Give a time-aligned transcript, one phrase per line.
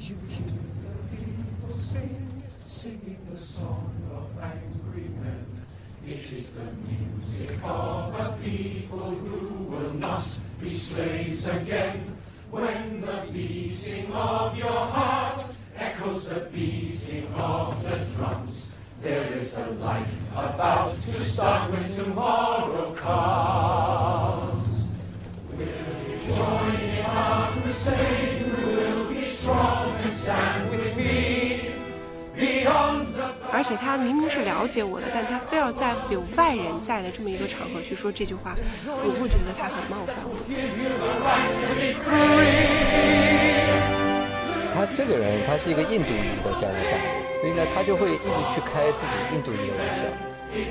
[0.00, 0.16] It
[6.32, 10.24] is the music of a people who will not
[10.58, 12.16] be slaves again.
[12.50, 15.44] When the beating of your heart
[15.76, 18.72] echoes the beating of the drums,
[19.02, 23.69] there is a life about to start when tomorrow comes.
[33.60, 40.32] 而且他明明是了解我的，但他非要在有外人在的这么一个场合去说这句话，我会觉得他很冒犯我。
[44.74, 46.96] 他这个人，他是一个印度裔的加拿大，
[47.42, 50.04] 所以呢，他就会一直去开自己印度裔的玩笑。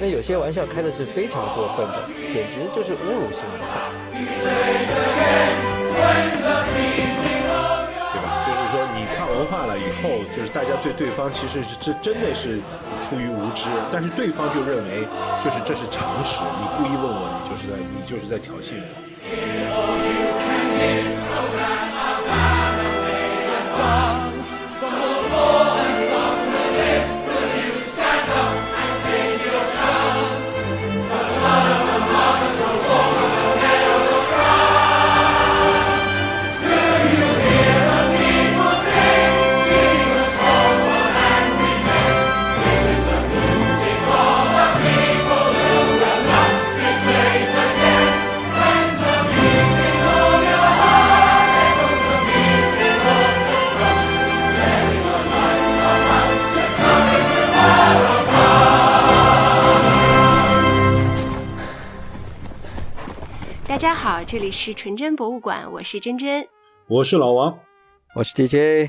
[0.02, 3.70] 那有些玩笑开的是非常过分的，简直就是侮辱性的。
[9.40, 12.60] 文化了以后，就是大家对对方其实是这真的是
[13.02, 15.08] 出于无知，但是对方就认为
[15.42, 18.86] 就是这是常识，你故意问我，你就是在你就是在挑衅我。
[63.90, 66.48] 家好，这里是纯真博物馆，我是真真。
[66.88, 67.60] 我是老王，
[68.14, 68.88] 我是 DJ，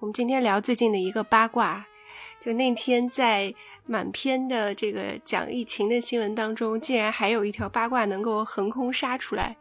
[0.00, 1.86] 我们今天聊最近的一个八卦，
[2.38, 3.54] 就那天在
[3.86, 9.56] 满篇的这个讲疫情的新闻当中，竟然还有一条八卦能够横空杀出来，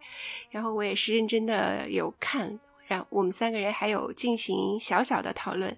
[0.49, 5.75] 然后我也是认真的有看，然后我们三个人还有进行小小的讨论。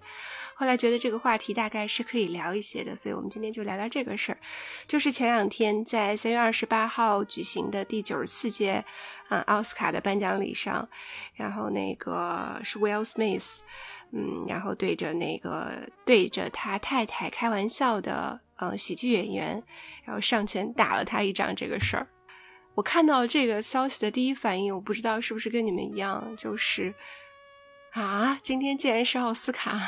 [0.54, 4.38] 后来觉得这个话题大概是可以聊一些的，所以我们今天就聊聊这个事儿。
[4.86, 8.84] 就是前两天在三月二十八号举行的第九十四届
[9.28, 10.86] 啊、奥斯卡的颁奖礼上，
[11.34, 13.60] 然后那个是 Will Smith，
[14.12, 19.62] 嗯，然后对着那个对着他太太开玩笑的呃喜剧演员，
[20.04, 22.06] 然后上前打了他一掌这个事儿。
[22.74, 26.94] 我看到这个消息的第一反应，我不知道是不是跟你们一样，就是
[27.92, 29.78] 啊，今天竟然是奥斯卡。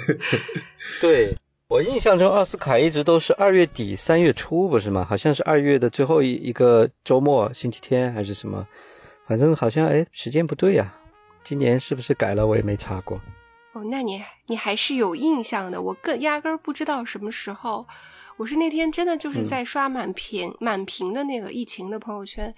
[1.00, 1.36] 对
[1.68, 5.04] 我印象中奥斯卡一直都是二月底三月初，不是吗？
[5.08, 8.66] 好像是二月的最后一一个周末，星期天还是什么？
[9.26, 10.94] 反正好像哎，时间不对呀、
[11.44, 12.46] 今年是不是改了？
[12.46, 13.20] 我也没查过。
[13.72, 17.86] 哦，那你你还是有印象的，我更压根儿不知道什么时候。
[18.40, 22.50] 我是那天真的就是在刷满屏、满屏的那个疫情的朋友圈，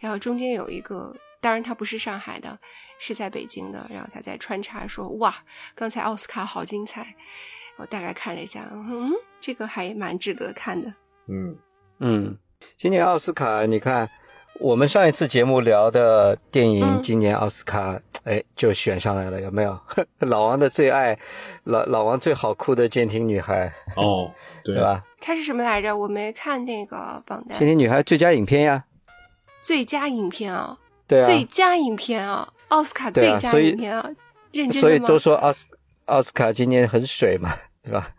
[0.00, 2.58] 然后中间有一个，当然他不是上海的，
[2.98, 5.32] 是在北京的，然后他在穿插说：“哇，
[5.76, 7.14] 刚才奥斯卡好精彩。”
[7.78, 10.92] 我大概看了一下，嗯，这个还蛮值得看的。
[11.28, 11.56] 嗯，
[12.00, 12.36] 嗯，
[12.76, 14.10] 今年奥斯卡，你看
[14.60, 19.78] 我们上一次节目聊的电影，嗯今年奥斯卡哎就选上来了，有没有？
[20.20, 21.16] 老王的最爱，
[21.64, 24.30] 老老王最好哭的监听女孩，哦，
[24.64, 24.82] 对对？
[24.82, 25.04] 吧？
[25.20, 25.96] 它是什么来着？
[25.96, 27.56] 我没看那个榜单。
[27.58, 28.84] 舰艇女孩最佳影片呀，
[29.60, 30.76] 最佳影片啊，
[31.06, 34.10] 对啊，最佳影片啊，奥斯卡最佳对啊所以影片啊，
[34.50, 34.80] 认真吗？
[34.80, 35.68] 所以都说奥斯
[36.06, 38.10] 奥斯卡今年很水嘛，对吧？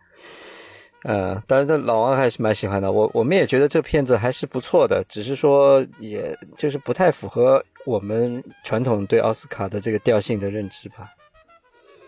[1.04, 2.92] 呃，当然，这老王还是蛮喜欢的。
[2.92, 11.10] 我我们也觉得这片子还是不错的，只是说，也就是不太符合我们传统对奥斯卡的这个调性的认知吧。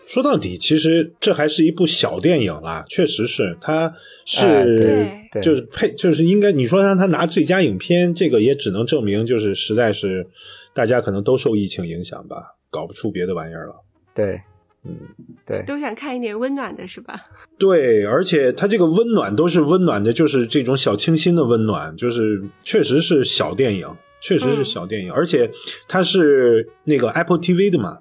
[0.05, 3.93] 说到底，其实这还是一部小电影啦，确实是，它哎
[4.25, 10.27] 是、就是配就是应该你说让他拿最佳影片，这个也只能证明就是实在是
[10.73, 13.75] 大家可能都受疫情影响吧，搞不出别的玩意儿了。
[14.13, 14.39] 对，
[14.85, 14.97] 嗯，
[15.45, 17.19] 对，都想看一点温暖的是吧？
[17.57, 23.87] 对，而且它这个温暖都是温暖的，就是这种小清新的温暖，就是确实是小电影，
[24.21, 25.49] 确实是小电影，而且
[25.87, 27.99] 它是那个 Apple TV 的嘛，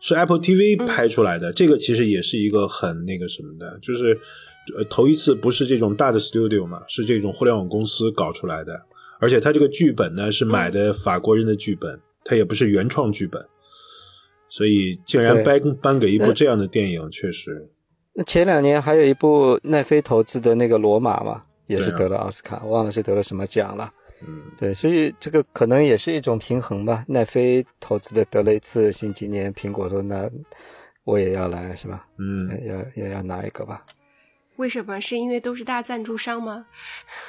[0.00, 4.18] 是 Apple TV 拍出来的，这个其实也是一个很那个什么的，就是
[4.76, 8.80] 呃头一次不是这种大的 studio 嘛，是这种互联网公司搞出来的，
[9.20, 13.44] 而且它这个剧本呢是买的法国人的剧本，它也不是原创剧本，
[14.48, 17.68] 所以竟然颁颁给一部这样的电影，确实。
[18.14, 23.92] 那前两年还有一部奈飞投资的那个《罗马》嘛，也是得了奥斯卡，忘了是得了什么奖了。
[24.26, 27.04] 嗯，对，所以这个可能也是一种平衡吧。
[27.06, 30.28] 奈飞投资的得了一次，新今年苹果说那
[31.04, 32.04] 我也要来，是吧？
[32.18, 33.84] 嗯，要也要拿一个吧。
[34.56, 35.00] 为什么？
[35.00, 36.66] 是因为都是大赞助商吗？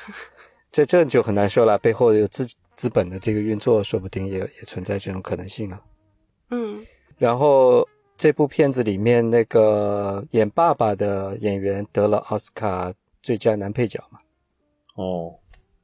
[0.71, 5.79] 这这就很难说了，背后有资资本的这个运作，说不定也也存在这种可能性啊。
[6.49, 6.83] 嗯
[7.19, 7.87] 然后
[8.17, 14.19] 这部片子里面那个演爸爸的演员得了奥斯卡最佳男配角嘛，
[14.95, 15.35] 哦，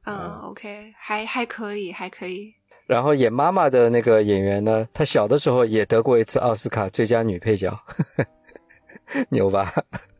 [0.06, 2.52] 嗯，OK，还还可以，还可以。
[2.86, 7.78] 然后演妈妈的那个演员呢，她小的时候也得过一次奥斯卡最佳女配角，
[9.30, 9.70] 牛吧？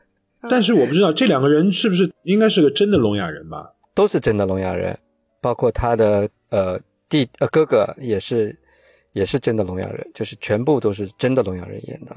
[0.50, 3.72] 但是我不知道这两个人是不是应该是个真的聋哑人吧？
[3.94, 4.98] 都是真的聋哑人，
[5.40, 6.78] 包括他的呃
[7.08, 8.56] 弟呃哥哥也是
[9.16, 12.14] 也是真的聋哑人，就是全部都是真的聋哑人演的。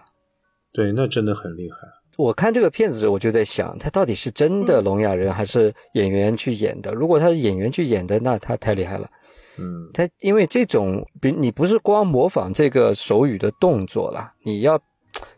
[0.73, 1.77] 对，那真的很厉害。
[2.17, 6.91] 我看这个片子，我就在想，他到底是真的聋哑人还是演员去演的？
[6.91, 9.09] 如果他是演员去演的，那他太厉害了。
[9.57, 14.77] 嗯，他因为这种，比你不是光模仿这个手语的动作啦，你要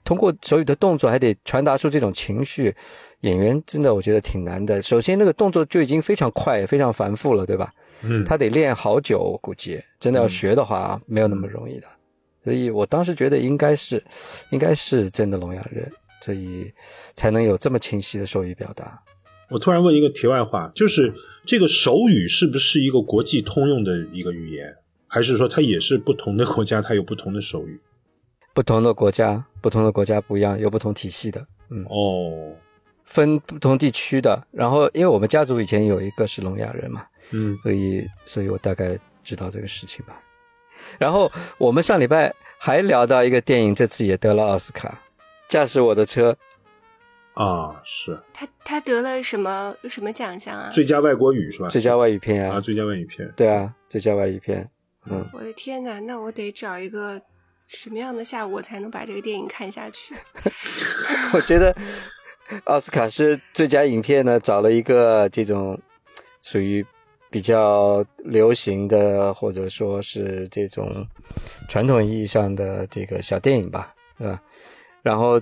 [0.04, 2.76] 通过手语的动作，还得传达出这种情绪。
[3.22, 4.82] 演员真的我觉得挺难的。
[4.82, 7.72] 首先那个动作就已经非常快、非常繁复了，对吧？
[8.04, 11.88] 嗯，他得练好久，我估计真的要学的话，没有那么容易的。
[12.44, 14.04] 所以我当时觉得应该是，
[14.50, 16.72] 应该是真的聋哑人，所以
[17.16, 19.00] 才能有这么清晰的手语表达。
[19.50, 21.14] 我突然问一个题外话，就是
[21.46, 24.76] 这个手语是不是一个国际通用的一个语言，
[25.08, 27.80] 还是说它也是不同的国家它有不同的手语？
[28.54, 32.56] 不同的国家，不同的国家不一样，有不同体系的，嗯，哦，
[33.12, 34.42] 分不同地区的。
[34.52, 40.20] 然后，因为我们家族以前有一个是聋哑人嘛，嗯，所以，所以我大概知道这个事情吧。
[40.98, 44.90] 然后我们上礼拜还聊到一个电影，这次也得了奥斯卡，
[45.48, 46.32] 《驾驶我的车》。
[47.34, 50.70] 啊，是他他得了什么什么奖项啊？
[50.74, 51.70] 最佳外国语是吧？
[51.70, 53.32] 最佳外语片啊，啊，最佳外语片。
[53.38, 54.70] 对啊，最佳外语片。
[55.10, 57.20] 嗯，我的天呐，那我得找一个
[57.68, 60.14] 什么样的下午我才能把这个电影看下去？
[61.34, 61.76] 我觉得
[62.66, 65.80] 奥斯卡是最佳影片呢，找了一个这种
[66.42, 66.86] 属于
[67.30, 71.06] 比较流行的，或者说是这种
[71.70, 74.42] 传统意义上的这个小电影吧，对吧？
[75.02, 75.40] 然后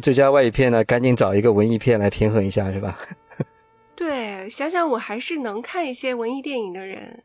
[0.00, 2.98] 最佳外语片呢，赶紧找一个文艺片来平衡一下，是吧？
[3.96, 7.24] 对，想想我还是能看一些文艺电影的人，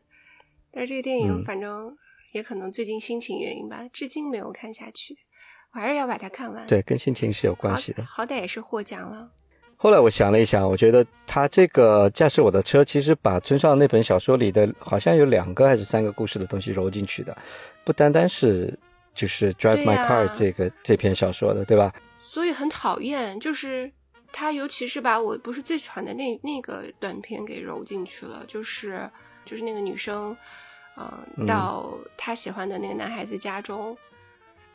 [0.72, 1.96] 但是这个电影嗯反正
[2.32, 5.16] 也可能最近心情原因吧，至今没有看下去。
[5.74, 8.04] 我还是要把它看完。，对，跟心情是有关系的。
[8.04, 9.30] 好歹也是获奖了。
[9.76, 17.36] 后来我想了一想，我觉得他这个驾驶我的车，其实把村上那本小说里的好像有两个还是三个故事的东西揉进去的，
[17.84, 18.78] 不单单是
[19.12, 21.92] 就是《Drive My Car》这个、这篇小说的，对吧？
[22.20, 23.90] 所以很讨厌，就是
[24.30, 29.10] 他，尤其是把我不是最喜欢的那那个短片给揉进去了，就是
[29.44, 30.36] 就是那个女生，
[30.94, 33.96] 呃，嗯到她喜欢的那个男孩子家中，呃、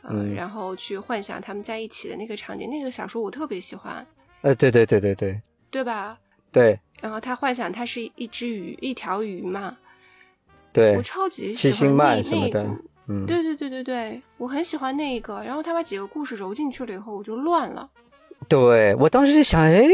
[0.02, 4.06] 嗯然后去幻想他们在一起的那个场景，那个小说我特别喜欢，
[4.42, 5.40] 呃，对对对对对
[5.70, 6.18] 对吧？
[6.50, 9.76] 对然后他幻想他是一只鱼，一条鱼嘛，
[10.72, 12.78] 对我，超级喜欢那什么的那，
[13.08, 15.42] 嗯，对对对对对，我很喜欢那一个。
[15.42, 17.90] 然后他把几个故事揉进去了以后，我就乱了。
[18.48, 19.84] 对我当时就想，哎，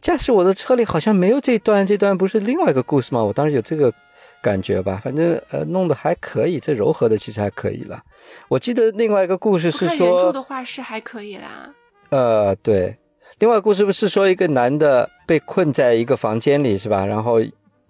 [0.00, 3.22] 驾驶我的车里好像没有这段，这段不是另外一个故事吗？
[3.22, 3.92] 我当时有这个
[4.42, 8.02] 感觉吧，反正呃弄得还可以，这柔和的其实还可以了。
[8.48, 11.72] 我记得另外一个故事我是看原著的，话是还可以啦。
[12.10, 12.98] 呃，对，
[13.38, 17.06] 另外故事不是说一个男的被困在一个房间里是吧？
[17.06, 17.40] 然后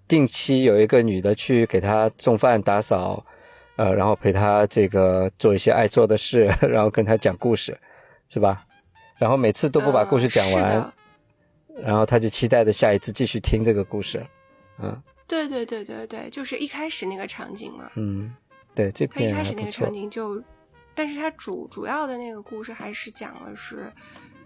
[0.07, 3.25] 定期有一个女的去给他送饭、打扫，
[3.76, 7.76] 呃，然后陪他这个做一些爱做的事， 然后跟他讲故事，
[8.29, 8.65] 是吧？
[9.19, 10.93] 然后每次都不把故事讲完，呃
[11.83, 14.25] 然后他就期待着下一次继续听这个故事。
[14.79, 17.91] 嗯对对对对对，就是一开始那个场景嘛。
[17.97, 18.35] 嗯，
[18.75, 19.93] 对，这他一开始那个场。
[19.93, 20.43] 景就，
[20.95, 23.93] 但是他主主要的那个故事还是讲的是，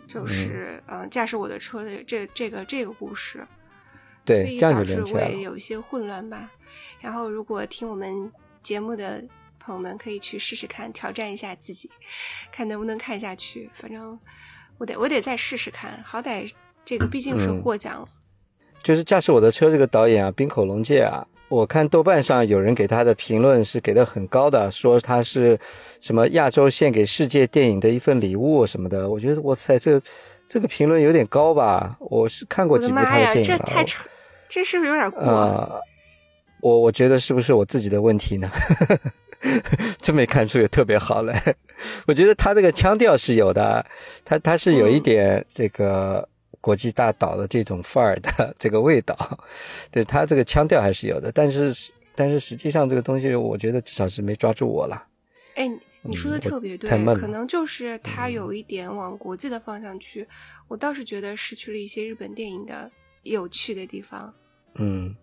[0.07, 3.39] 就是嗯、呃驾驶我的车的这这个这个故事。
[3.39, 3.47] 所
[4.25, 5.21] 对，以这样就导致我。
[5.21, 6.51] 也有一些混乱吧。
[7.01, 8.31] 然后，如果听我们
[8.63, 9.25] 节目的
[9.61, 11.89] 朋友们可以去试试看，挑战一下自己，
[12.53, 13.71] 看能不能看下去。
[13.73, 14.19] 反正
[14.79, 16.51] 我得我得再试试看，好歹
[16.85, 18.09] 这个毕竟是嗯获奖了。
[18.83, 25.59] 就是驾驶我的车这个导演啊，滨口龙介啊，我看豆瓣上有人给他的评论是给的很高的，说他是
[26.01, 29.09] 什么亚洲献给世界电影的一份礼物什么的。
[29.09, 30.01] 我觉得哇塞，这
[30.49, 31.97] 这个评论有点高吧？
[32.01, 34.09] 我是看过几部他的电影这，太扯，
[34.49, 35.21] 这是不是有点过？
[35.21, 35.81] 呃，
[36.61, 38.51] 我我觉得是不是我自己的问题呢？
[40.01, 41.55] 真没看出有特别好来。
[42.09, 43.85] 我觉得他这个腔调是有的，
[44.25, 46.27] 他他是有一嗯点这个
[46.67, 49.17] 国际大岛的这种范儿的这个味道，
[49.93, 51.31] 对他这个腔调还是有的。
[51.31, 51.73] 但是
[52.13, 55.07] 但是实际上这个东西，我觉得至少是没抓住我了。
[55.55, 60.27] 哎，你你说的特别对可能就是它有一点往国际的方向去。
[60.67, 62.91] 我倒是觉得失去了一些日本电影的
[63.23, 64.35] 有趣的地方。
[64.75, 65.15] 嗯，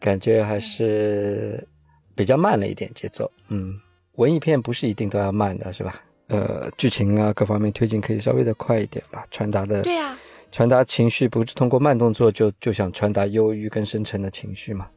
[0.00, 1.64] 感觉还是
[2.16, 3.30] 比较慢了一点节奏。
[3.46, 3.78] 嗯，
[4.16, 6.02] 文艺片不是一定都要慢的，是吧？
[6.26, 10.18] 呃，剧情啊各方面推进可以稍微的快一点吧，传达的对呀、
[10.50, 14.90] 传达情绪不是通过慢动作就就想传达忧郁跟深沉的情绪吗。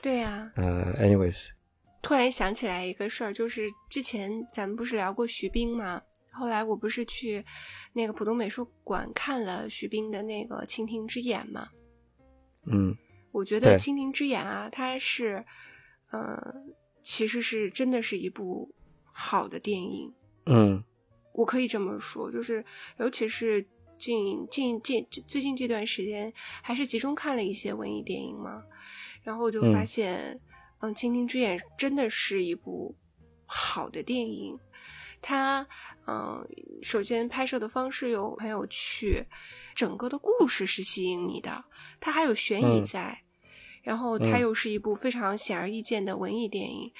[0.00, 1.48] 对呀、呃，anyways，
[2.02, 6.00] 突然想起来一个事儿，就是之前咱们不是聊过徐冰吗？
[6.32, 7.44] 后来我不是去
[7.92, 11.68] 那个浦东美术馆看了徐冰的那个《蜻蜓之眼》吗？
[12.66, 12.96] 嗯
[13.32, 15.44] 我觉得《蜻蜓之眼》啊，它是，
[16.10, 16.38] 呃，
[17.02, 20.12] 其实是真的是一部好的电影。
[20.46, 20.82] 嗯
[21.32, 22.64] 我可以这么说，就是
[22.98, 23.64] 尤其是
[24.00, 28.64] 近近近最近这段时间，还是集中看了一些文艺电影嘛，
[29.22, 29.86] 然后我就发嗯。
[29.86, 30.40] 现，
[30.80, 32.96] 嗯，蜻蜓之眼》真的是一部
[33.44, 34.58] 好的电影。
[35.20, 35.66] 它，
[36.06, 36.48] 嗯，
[36.82, 39.26] 首先拍摄的方式又很有趣，
[39.74, 41.66] 整个的故事是吸引你的，
[42.00, 42.86] 它还有悬疑嗯。
[42.86, 43.22] 在，
[43.82, 44.40] 然后它嗯。
[44.40, 46.90] 又是一部非常显而易见的文艺电影，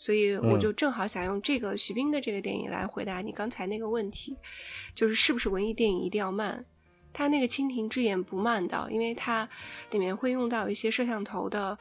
[0.00, 4.34] 所以我嗯就正好想用这个徐冰的这个电影来回答你刚才那个问题，
[4.94, 6.64] 就是是不是文艺电影一定要慢？
[7.12, 9.46] 它那个《蜻蜓之眼》不慢的，因为它
[9.90, 11.78] 里面会用到一些摄像头的，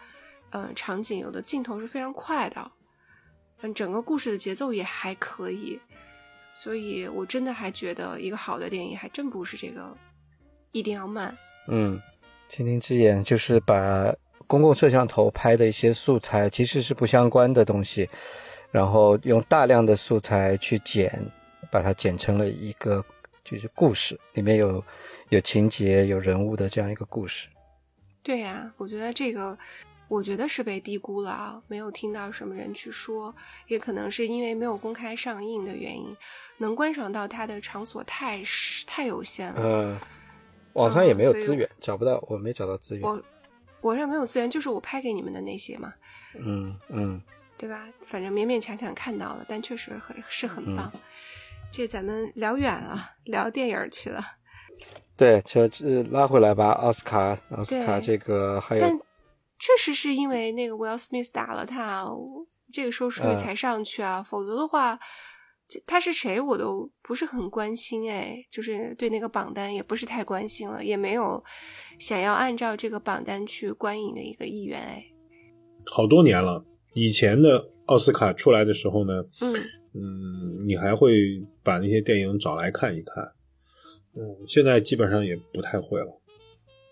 [0.49, 2.69] 呃，场景，有的镜头是非常快的，
[3.61, 5.79] 嗯，整个故事的节奏也还可以，
[6.51, 9.97] 所以我真的还觉得一个好的电影还真不是这个
[10.73, 11.37] 一定要慢。
[11.69, 11.97] 嗯，
[12.51, 14.13] 蜻蜓之眼就是把
[14.49, 18.09] 公共摄像头拍的一些素材，其实是不相关的东西，
[18.71, 21.23] 然后用大量的素材去剪，
[21.69, 23.05] 把它剪成了一个
[23.43, 24.83] 就是故事，里面有
[25.29, 27.47] 有情节、有人物的这样一个故事。
[28.23, 29.55] 对呀、我觉得这个，
[30.07, 33.33] 我觉得是被低估了啊，没有听到什么人去说，
[33.67, 36.17] 也可能是因为没有公开上映的原因，
[36.57, 39.61] 能观赏到它的场所太是太有限了。
[39.63, 39.97] 嗯，
[40.73, 43.07] 网上也没有资源，找不到，我没找到资源。
[43.07, 43.21] 我
[43.81, 45.93] 我这没有资源，就是我拍给你们的那些嘛，
[46.35, 47.21] 嗯嗯
[47.57, 47.87] 对吧？
[48.07, 50.91] 反正勉勉强强看到了，但确实很是很嗯棒。
[51.71, 54.23] 这咱们聊远了，聊电影儿去了。
[55.15, 58.97] 对，这这拉回来吧，奥斯卡，奥斯卡这个还有但
[59.59, 62.07] 确实是因为那个 Will Smith 打了他，
[62.71, 64.99] 这个收视率嗯才上去啊，否则的话，这
[65.85, 71.43] 他是谁我都不是很关心哎，就是对那个榜单也不是太关心了，也没有
[71.99, 75.03] 想要按照这个榜单去观影的一个意愿哎。
[75.85, 76.65] 好多年了。
[76.93, 79.53] 以前的奥斯卡出来的时候呢，嗯，
[79.93, 81.13] 嗯，你还会
[81.63, 83.23] 把那些电影找来看一看。
[84.15, 86.19] 嗯，现在基本上也不太会了。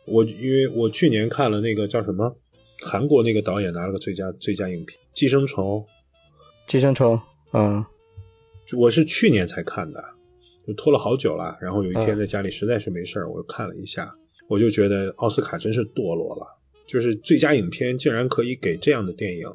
[0.05, 2.37] 我因为我去年看了那个叫什么，
[2.81, 5.83] 韩国那个导演拿了个最佳最佳影片《寄生虫
[6.67, 7.19] 寄生虫，
[7.53, 7.83] 嗯》，
[8.75, 10.03] 我是去年才看的，
[10.65, 11.57] 就拖了好久了。
[11.61, 14.13] 然后有一天嗯在家里实在是没事儿，我看了一下，
[14.47, 19.47] 我就觉得奥斯卡真是堕落了，就是最佳影片竟然可以给这样的电影，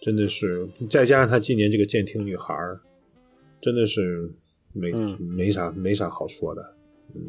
[0.00, 2.80] 真的是再加上他今年这个监听女孩儿，
[3.60, 4.32] 真的是
[4.72, 6.74] 没、嗯没啥没啥好说的。
[7.14, 7.20] 嗯，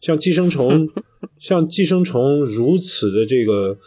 [0.00, 0.88] 像寄生虫，
[1.40, 3.78] 像寄生虫如此的这个，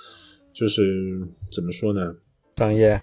[0.51, 2.17] 就是怎么说呢？
[2.57, 3.01] 商业，呃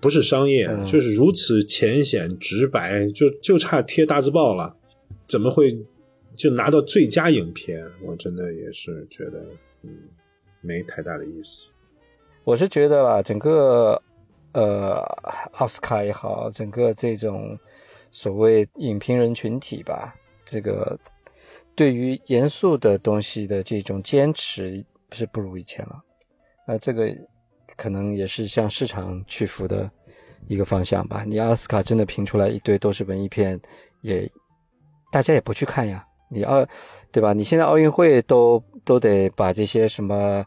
[0.00, 4.76] 不是商业，嗯就是如此浅显直白，就就差贴大字报了，
[5.26, 5.72] 怎么会
[6.36, 7.84] 就拿到最佳影片？
[8.02, 9.44] 我真的也是觉得，
[9.82, 9.90] 嗯，
[10.60, 11.70] 没太大的意思。
[12.44, 14.00] 我是觉得啦，整个
[14.52, 15.02] 呃
[15.52, 17.58] 奥斯卡也好，整个这种
[18.10, 20.14] 所谓影评人群体吧，
[20.44, 20.98] 这个
[21.74, 26.02] 对于严肃的东西的这种坚持是不如以前了。
[26.66, 27.14] 那这个
[27.78, 29.88] 可能也是向市场屈服的
[30.48, 31.22] 一个方向吧。
[31.24, 33.58] 你奥斯卡真的评出来一堆都是文艺片，
[34.02, 34.30] 也
[35.12, 36.04] 大家也不去看呀。
[36.28, 36.66] 你奥
[37.10, 37.32] 对吧？
[37.32, 40.44] 你现在奥运会都都得把这些什么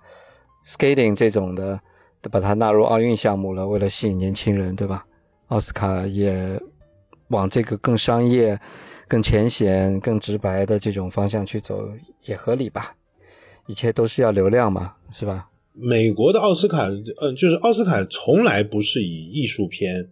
[0.63, 1.79] skating 这种的，
[2.21, 5.03] 都把它纳入奥运项目了，为了吸引年轻人，对吧？
[5.47, 6.61] 奥斯卡也
[7.29, 8.59] 往这个更商业、
[9.07, 11.89] 更浅显、更直白的这种方向去走，
[12.25, 12.93] 也合理吧？
[13.67, 15.47] 一切都是要流量嘛，是吧？
[15.73, 16.89] 美国的奥斯卡，
[17.21, 20.09] 嗯，就是奥斯卡从来不是以艺术片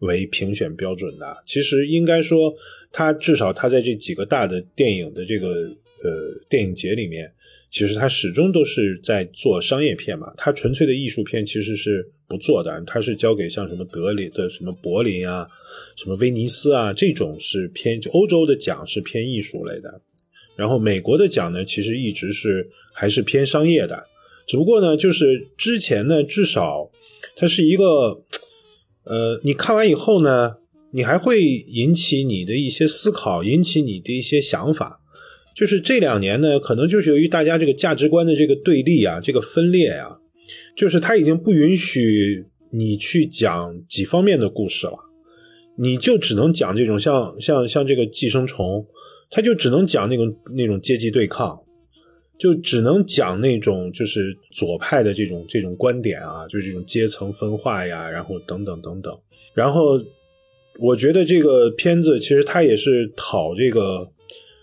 [0.00, 1.42] 为评选标准的。
[1.46, 2.54] 其实应该说，
[2.92, 7.32] 它至少它在这几个大的电影的这个呃电影节里面，
[7.70, 10.32] 其实它始终都是在做商业片嘛。
[10.36, 15.48] 它纯粹的艺术片其实是不做的，它是交给像什么德里的什么柏林啊、
[15.96, 20.02] 什么威尼斯啊这种是偏就欧洲的奖是偏艺术类的。
[20.56, 24.06] 然后美国的奖呢，其实一直是还是偏商业的。
[24.50, 26.90] 只不过呢，就是之前呢，至少
[27.36, 28.24] 它是一个，
[29.04, 30.56] 呃，你看完以后呢，
[30.92, 35.00] 你还会引起你的一些思考，引起你的一些想法。
[35.54, 40.18] 就是这两年呢，可能就是由于大家这个价值观的这个对立啊，这个分裂啊，
[40.76, 44.94] 就是他已经不允许你去讲几方面的故事了，
[45.78, 48.84] 你就只能讲这种像像像这个寄生虫，
[49.30, 51.60] 他就只能讲那种那种阶级对抗，
[52.40, 59.14] 就只能讲那种就是左派的这种这种观点啊，就是这种阶层分化呀，然后等等等等。
[59.52, 60.00] 然后
[60.78, 64.10] 我觉得这个片子其实它也是讨这个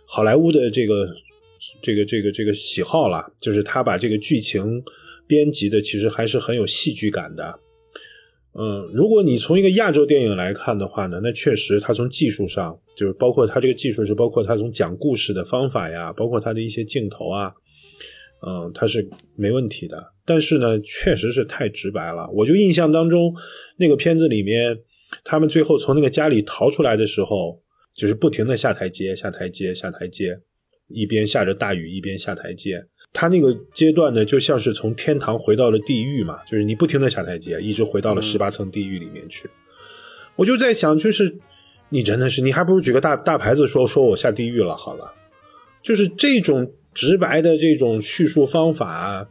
[0.07, 1.07] 好莱坞的这个
[1.83, 4.83] 这个这个这个喜好啦，就是他把这个剧情
[5.27, 7.59] 编辑的其实还是很有戏剧感的。
[8.59, 17.53] 嗯，如果你从一个亚洲电影来看的话呢，那确实它从技术上，就是包括它这个技术是包括它从讲故事的方法呀，包括它的一些镜头啊，
[18.45, 20.13] 嗯，它是没问题的。
[20.25, 22.29] 但是呢，确实是太直白了。
[22.31, 23.33] 我就印象当中，
[23.77, 24.77] 那个片子里面，
[25.23, 27.61] 他们最后从那个家里逃出来的时候，
[27.95, 30.39] 就是不停的下台阶、下台阶、下台阶，
[30.89, 32.85] 一边下着大雨，一边下台阶。
[33.13, 39.49] 他那个阶段呢，就像是从天堂回到了地狱嘛，就是你不停的下台阶，一直回到了十八层地狱里面去。
[40.35, 41.37] 我就在想，就是
[41.89, 45.13] 你真的是，你还不如举个大大牌子说说我下地狱了好了。
[45.81, 49.29] 就是这种直白的这种叙述方法，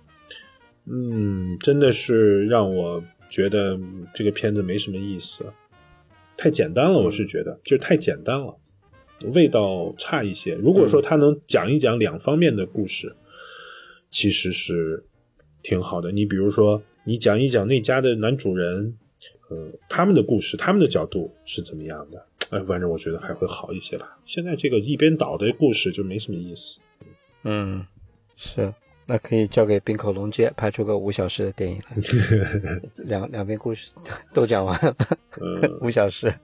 [0.85, 3.77] 嗯，真的是让我觉得
[4.15, 5.45] 这个片子没什么意思，
[6.37, 6.97] 太简单了。
[6.97, 8.57] 我是觉得就是太简单了，
[9.35, 10.55] 味道差一些。
[10.55, 13.17] 如果说他能讲一讲两方面的故事，
[14.13, 15.05] 其实是
[15.61, 16.13] 挺好的。
[16.13, 18.97] 你比如说，你讲一讲那家的男主人，
[19.51, 22.27] 呃，他们的故事，他们的角度是怎么样的？
[22.51, 24.17] 哎，反正我觉得还会好一些吧。
[24.25, 26.79] 现在这个一边倒的故事就没什么意思。
[27.49, 27.87] 嗯，
[28.35, 28.75] 是，
[29.07, 33.93] 那可以交给滨口龙介拍出个五小时的电影来， 两两边故事
[34.35, 34.97] 都讲完了，
[35.41, 36.35] 嗯，五小时，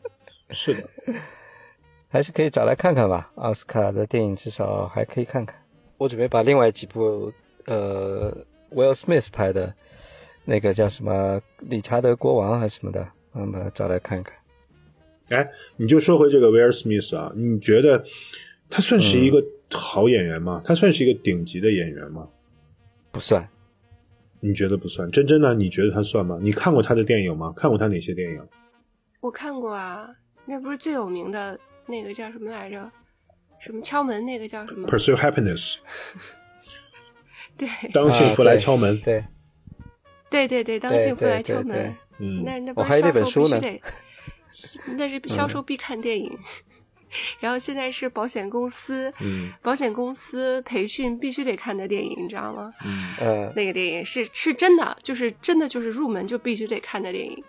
[0.51, 0.89] 是的，
[2.09, 3.33] 还是可以找来看看吧。
[3.35, 5.61] 奥斯卡的电影至少还可以看看。
[5.99, 7.33] 我准备把另外几部，
[7.67, 8.33] 呃
[8.71, 9.75] ，Will Smith 拍的
[10.45, 14.35] 那个叫什么《理查德国王》还是什么的，我们找来看看。
[15.31, 18.05] 哎，你就说回这个威尔史密斯啊，你觉得
[18.75, 20.63] 他算是一个好演员吗？
[20.65, 22.27] 他算是一个顶级的演员吗？
[23.11, 23.47] 不算，
[24.41, 25.07] 你觉得不算？
[25.11, 25.53] 真真呢？
[25.55, 26.39] 你觉得他算吗？
[26.41, 27.53] 你看过他的电影吗？
[27.55, 28.49] 看过他哪些电影？
[29.21, 30.09] 我看过啊，
[30.47, 32.91] 那不是最有名的那个叫什么来着？
[33.61, 35.77] 什么敲门那个叫什么？Pursue Happiness，
[37.59, 38.99] 对当幸福来敲门。
[39.03, 39.23] 对，
[40.31, 41.95] 对对对，当幸福来敲门。
[42.19, 46.39] 嗯，那那不是销售本书呢必须得，那是销售必看电影。
[47.41, 52.73] 然后现在是保险公司，嗯保险公司培训必须得看的电影，你知道吗？
[52.85, 57.45] 嗯呃，那个电影是是真的，就是真的就是入门就必须得看的电影。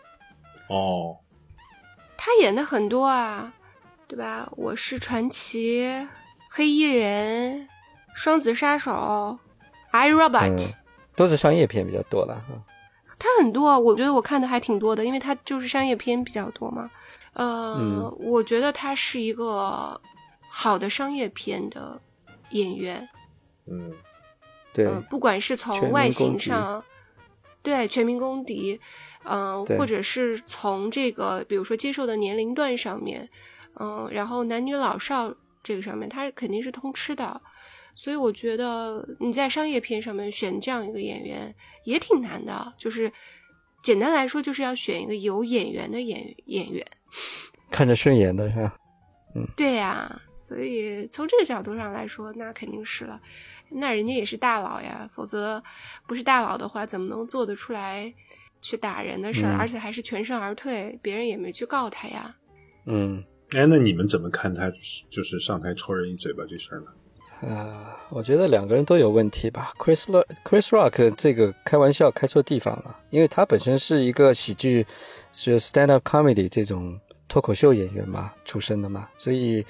[0.69, 1.17] 哦，
[2.17, 3.53] 他演的很多啊，
[4.07, 4.49] 对吧？
[4.55, 6.07] 我是传奇、
[6.49, 7.67] 黑衣人、
[8.15, 9.37] 双子杀手、
[9.91, 10.73] I Robot，、嗯，
[11.15, 12.63] 都是商业片比较多了哈。
[13.19, 16.89] 他很多，我觉得我看的还挺多的，因为他就是商业片比较多嘛。
[17.33, 19.99] 呃，嗯我觉得他是一个
[20.49, 22.01] 好的商业片的
[22.51, 23.09] 演员，
[23.65, 23.91] 嗯
[24.73, 26.83] 对，呃，不管是从外形上，
[27.61, 28.79] 对全民公敌，
[29.23, 33.29] 嗯、或者是从这个比如说接受的年龄段上面，
[33.79, 37.41] 嗯、然后男女老少这个上面，他肯定是通吃的。
[37.95, 43.11] 所以我觉得你在商业片上面选这样一个演员也挺难的，就是
[43.83, 46.83] 简单来说，就是要选一个有眼缘的演演员。
[47.69, 48.75] 看着顺眼的是吧？
[49.35, 53.19] 嗯对呀、所以从这个角度上来说，那肯定是了。
[53.69, 55.61] 那人家也是大佬呀，否则
[56.07, 58.13] 不是大佬的话，怎么能做得出来
[58.61, 62.35] 去打人的事儿，嗯而且还是全身而退，别人也没去告他呀？
[62.85, 64.71] 嗯，哎，那你们怎么看他
[65.09, 66.91] 就是上台抽人一嘴巴这事儿呢？
[67.45, 67.75] 呃，
[68.09, 69.73] 我觉得两个人都有问题吧。
[69.77, 74.85] Chris Rock Chris Rock 这个开玩笑开错地方了，因为他本身是一个喜剧，
[75.33, 79.65] 是 stand up comedy 这种脱口秀演员嘛出身的嘛，所以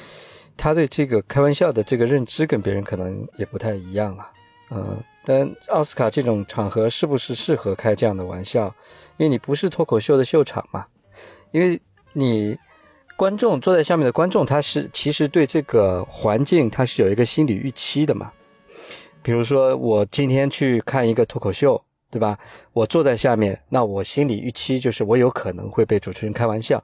[0.56, 4.30] 他对这个开玩笑的这个认知跟别人可能也不太一样了。
[4.70, 8.66] 嗯，但奥斯卡这种场合是不是适合开这样的玩笑？
[9.18, 10.86] 因为你不是脱口秀的秀场嘛，
[11.52, 11.82] 因为
[12.12, 12.58] 你
[13.16, 18.32] 观众坐在下面的观众，他是其实对这个环境他是有一个心理预期的嘛。
[19.22, 22.38] 比如说我今天去看一个脱口秀，对吧？
[22.74, 26.84] 我坐在下面，那我心理预期就是我有可能会被主持人开玩笑。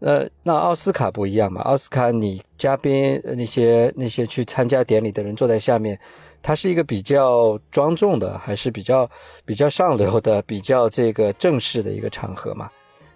[0.00, 5.98] 呃，那奥斯卡不一样嘛，奥斯卡你嘉宾那些那些去参加典礼的人坐在下面，
[6.42, 9.10] 他是一个比较庄重的，还是比较
[9.46, 12.70] 比较上流的、比较这个正式的一个场合嘛？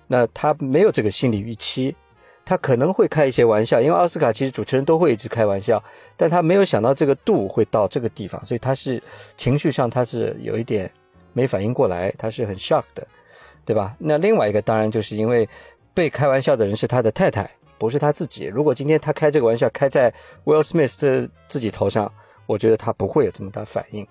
[0.07, 1.94] 那他没有这个心理预期，
[2.50, 5.80] 他可能会开一些玩笑，因为奥斯卡其实主持人都会一直开玩笑，
[6.16, 9.00] 但他没有想到这个度会到这个地方，所以他是
[9.36, 10.90] 情绪上他是有一点
[11.32, 13.06] 没反应过来，他是很 shock 的，
[13.64, 13.94] 对吧？
[14.00, 15.48] 那另外一个当然就是因为
[15.94, 18.46] 被开玩笑的人是他的太太，不是他自己。
[18.46, 20.12] 如果今天他开这个玩笑开在
[20.44, 22.12] Will Smith 这自己头上，
[22.46, 24.04] 我觉得他不会有这么大反应。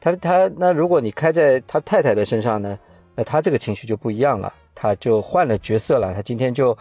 [0.00, 2.78] 他他那如果你开在他太太的身上呢，
[3.14, 6.74] 那他这个情绪就不一样了，他就换了角色了，他今天就。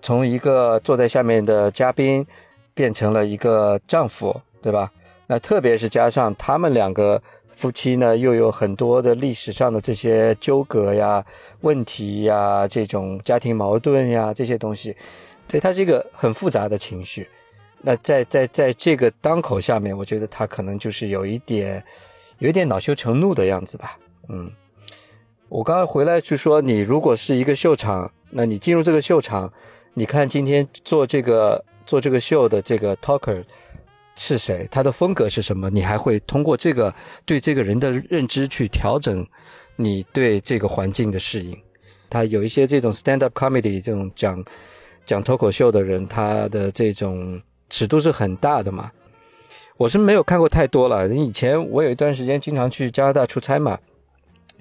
[0.00, 2.26] 从一个坐在下面的嘉宾，
[2.74, 4.90] 变成了一个丈夫，对吧？
[5.26, 7.20] 那特别是加上他们两个
[7.54, 11.22] 夫妻呢，又有很多的历史上的这些纠葛呀、
[11.60, 14.96] 问题呀、这种家庭矛盾呀这些东西，
[15.48, 17.28] 所以他是一个很复杂的情绪。
[17.80, 21.84] 那在在在这个当口下面，我觉得他可能就是有一点，
[22.38, 23.98] 有一点恼羞成怒的样子吧。
[24.28, 24.50] 嗯，
[25.48, 29.52] 我刚刚回来就说，你如果是一个秀场，那你进入这个秀场。
[29.98, 33.42] 你看今天做这个做这个秀的这个 talker
[34.14, 34.64] 是谁？
[34.70, 35.68] 他的风格是什么？
[35.68, 36.94] 你还会通过这个
[37.26, 39.26] 对这个人的认知去调整
[39.74, 41.60] 你对这个环境的适应。
[42.08, 44.44] 他有一些这种 stand up comedy 这种讲
[45.04, 48.92] 讲脱口秀的人，他的这种尺度是很大的嘛。
[49.78, 51.08] 我是没有看过太多了。
[51.08, 53.76] 以前我有一段时间经常去加拿大出差嘛，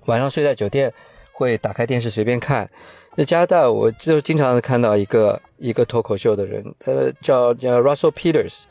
[0.06, 0.91] 晚上睡在酒店
[1.32, 2.67] 会打开电视随便看。
[3.18, 8.66] 在加拿大，我就经常看到一个一个脱口秀的人，他叫叫 Russell Peters，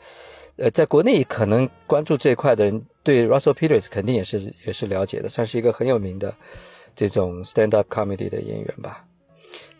[0.55, 6.33] 呃，在国内可能关注这一块的人对 Russell Peters 肯定也是也是了解的，算是一个很有名的
[6.95, 9.03] 这种 stand up comedy 的演员吧。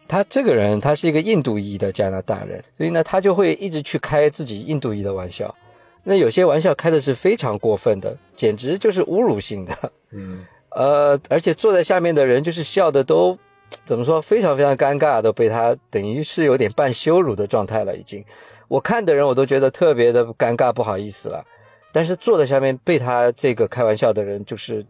[0.05, 5.55] 他这个人他是一个印度裔的加拿大人，所以呢，他就会一直去开自己印度裔的玩笑。
[6.03, 9.73] 那有些玩笑开的是非常过分的，简直就是侮辱性的。
[10.11, 13.37] 嗯， 呃，而且坐在下面的人就是笑的都。
[13.85, 14.21] 怎么说？
[14.21, 17.95] 非常非常尴尬，都被他等于是有点半羞辱的状态了。
[17.95, 18.23] 已经，
[18.67, 21.43] 我看的人我都觉得特别的尴尬，不好意思了。
[21.91, 24.85] 但是坐在下面被他这个开玩笑的人，就是，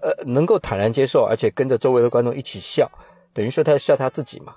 [0.00, 2.90] 呃，能够坦然接受，而且跟着周围的观众一起笑，
[3.32, 4.54] 等于说他笑他自己嘛。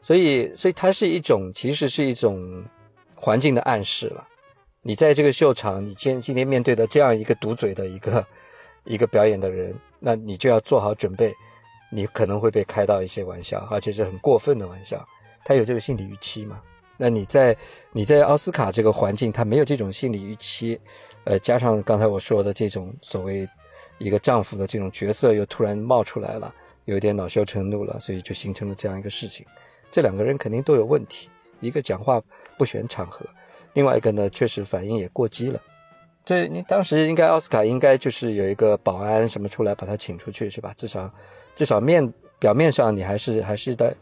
[0.00, 2.64] 所以，所以他是一种，其实是一种
[3.14, 4.26] 环境的暗示了。
[4.82, 8.26] 你在这个秀场，你今今天面对的这样一个堵嘴的一个
[8.84, 11.34] 一个表演的人，那你就要做好准备。
[11.90, 15.06] 你可能会被开到一些玩笑，而且是很过分的玩笑。
[15.44, 16.60] 他有这个心理预期嘛？
[16.96, 17.56] 那你在
[17.92, 20.78] 你在奥斯卡这个环境，他没有这种心理预期，
[21.24, 23.48] 呃，加上刚才我说的这种所谓
[23.98, 26.52] 一个丈夫的这种角色又突然冒出来了，
[26.84, 29.46] 有一点恼羞成怒了，所以就形成了这样一个事情。
[29.90, 32.20] 这两个人肯定都有问题，一个讲话
[32.58, 33.24] 不选场合，
[33.72, 35.58] 另外一个呢，确实反应也过激了。
[36.24, 40.74] 这你当时应该奥斯卡应该就是有一个保安什么出来把他请出去是吧？
[40.76, 41.10] 至少。
[41.58, 43.92] 至少面表面上你还是还是得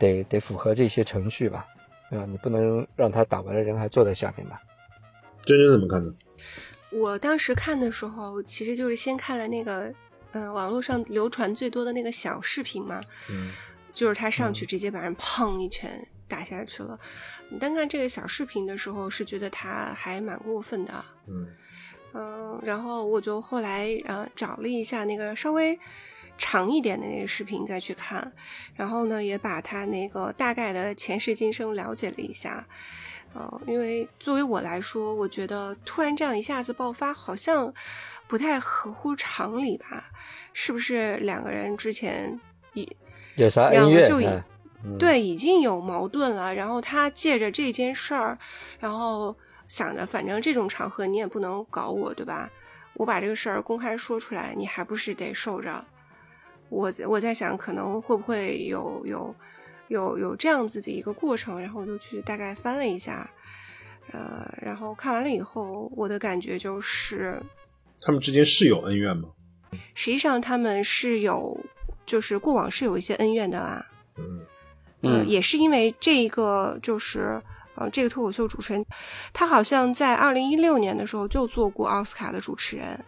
[0.00, 1.64] 得得符合这些程序吧，
[2.10, 2.26] 对吧？
[2.26, 4.60] 你不能让他打完了人还坐在下面吧？
[5.44, 6.12] 真真怎么看呢？
[6.90, 9.94] 我当时看的时候，其实就是先看了那个，
[10.32, 13.00] 嗯，网络上流传最多的那个小视频嘛，
[13.30, 13.52] 嗯，
[13.92, 16.98] 就是他上去直接把人砰一拳打下去了。
[17.48, 21.46] 你单看这个小视频的时候，是觉得他还蛮过分的，嗯
[22.12, 25.78] 嗯，然后我就后来呃找了一下那个稍微。
[26.36, 28.32] 长一点的那个视频再去看，
[28.74, 32.66] 然后呢，也把他那个大概的前世今生了解了一下，
[33.32, 37.72] 呃，因为作为我来说，我觉得突然这样一下子爆发，好像
[38.26, 40.10] 不太合乎常理吧？
[40.52, 42.38] 是不是两个人之前
[42.72, 42.88] 已
[43.36, 44.04] 有啥恩怨？
[44.08, 44.28] 就已
[44.98, 48.38] 对已经有矛盾了，然后他借着这件事儿，
[48.78, 49.34] 然后
[49.66, 52.50] 想着反正这种场合你也不能搞我，对吧？
[52.94, 55.84] 我把这个事儿公开说出来，你还不是得受着？
[56.68, 59.34] 我我在想，可能会不会有有
[59.88, 63.30] 有有这样子的一个过程，然后我就去大概翻了一下，
[64.12, 67.40] 呃，然后看完了以后，我的感觉就是，
[68.00, 69.28] 他们之间是有恩怨吗？
[69.94, 71.58] 实际上他们是有，
[72.06, 73.86] 就是过往是有一些恩怨的啦。
[74.16, 74.40] 嗯
[75.02, 77.42] 嗯，也是因为这一个，就是
[77.74, 78.84] 呃，这个脱口秀主持人，
[79.32, 82.98] 他好像在二零一六年的时候就做过奥斯卡的主持人。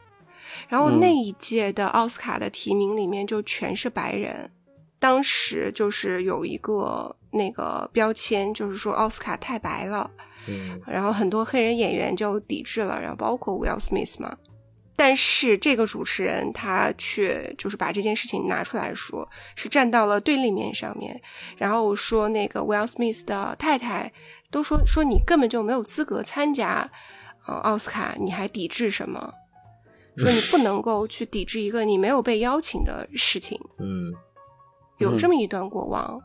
[0.69, 4.51] 然后那一届的奥斯卡的提名里面就全是白人，
[4.99, 10.11] 当时就是有一个那个标签，就是说奥斯卡太白了，
[10.49, 14.37] 嗯，然后很多黑人演员就抵制了，然后包括 Will Smith 嘛。
[14.99, 21.21] 但是这个主持人他却就是把这件事情拿出来说，是站到了对立面上面，
[21.59, 24.11] 然后说那个 Will Smith 的太太
[24.51, 26.91] 都说说你根本就没有资格参加，
[27.47, 29.35] 呃，奥斯卡，你还抵制什么？
[30.19, 34.13] 说你不能够去抵制一个你没有被邀请的事情，嗯，
[34.99, 36.21] 有这么一段过往，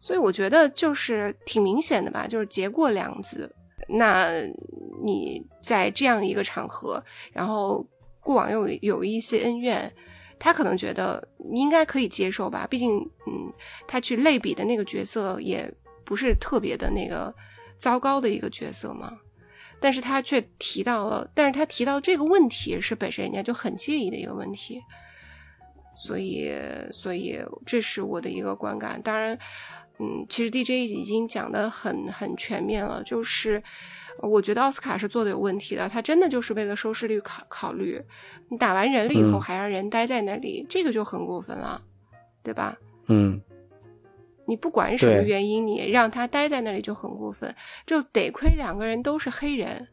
[0.00, 3.54] 所以我觉得就是挺明显的吧，就是结过梁子。
[3.86, 4.40] 那
[5.04, 7.02] 你在这样一个场合，
[7.32, 7.86] 然后
[8.20, 9.92] 过往又有有一些恩怨，
[10.38, 12.66] 他可能觉得你应该可以接受吧。
[12.70, 13.52] 毕竟，嗯，
[13.86, 15.70] 他去类比的那个角色也
[16.02, 17.34] 不是特别的那个
[17.76, 19.18] 糟糕的一个角色嘛。
[19.84, 24.80] 但是他却提到了，但是他提到这个问题是本身人家就很介意的一个问题，
[25.94, 26.50] 所以，
[26.90, 29.02] 所以这是我的一个观感。
[29.02, 29.38] 当然。
[30.00, 33.62] 嗯，其实 DJ 已经讲的很很全面了，就是
[34.18, 38.02] 我觉得奥斯卡是做的有问题的，他真的就是为了收视率考考虑，
[38.48, 41.80] 你打完人了以后还让人待在那里，这个就很过分了，
[42.42, 42.76] 对吧？
[43.06, 43.40] 嗯，
[44.46, 47.54] 你不管什么原因，你让他待在那里就很过分，
[47.86, 49.88] 就得亏两个人都是黑人。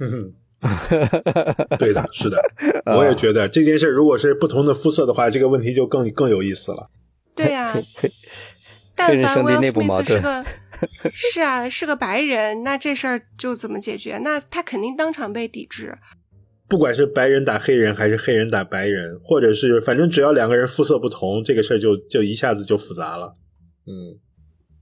[0.00, 0.34] 嗯，
[1.78, 2.40] 对的，是的，
[2.96, 6.90] 我也觉得这件事如果是不同的肤色的话，这个问题就更更有意思了。
[7.34, 7.76] 对呀。
[8.98, 10.44] 但凡威尔史密斯是个，
[11.12, 14.16] 是啊，是个白人，那这事儿就怎么解决？
[14.24, 15.94] 那他肯定当场被抵制。
[16.66, 23.34] 不管是白人打黑人，还是黑人打白人，或者是反正只要两个人肤色不同，这个事儿就就一下子就复杂了。
[23.86, 24.18] 嗯，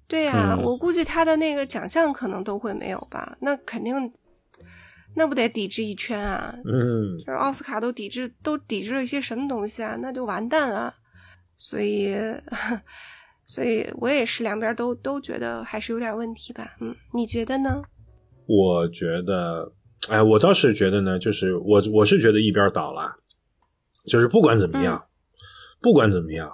[0.08, 3.36] 对呀，我估计他的那个奖项可能都会没有吧？
[3.40, 4.12] 那肯定，
[5.14, 6.54] 那不得抵制一圈啊？
[6.64, 9.96] 嗯，就是奥斯卡都抵制，都抵制了一些什么东西啊？
[10.00, 10.94] 那就完蛋了。
[11.56, 12.14] 所以。
[13.46, 17.82] 所以我也是两边都都觉得还是有点问题吧，嗯，你觉得呢？
[18.46, 19.70] 我觉得，
[20.08, 23.16] 哎，我倒是觉得呢，就是我我是觉得一边倒了，
[24.06, 25.04] 就是不管怎么样，
[25.82, 26.50] 不管怎么样，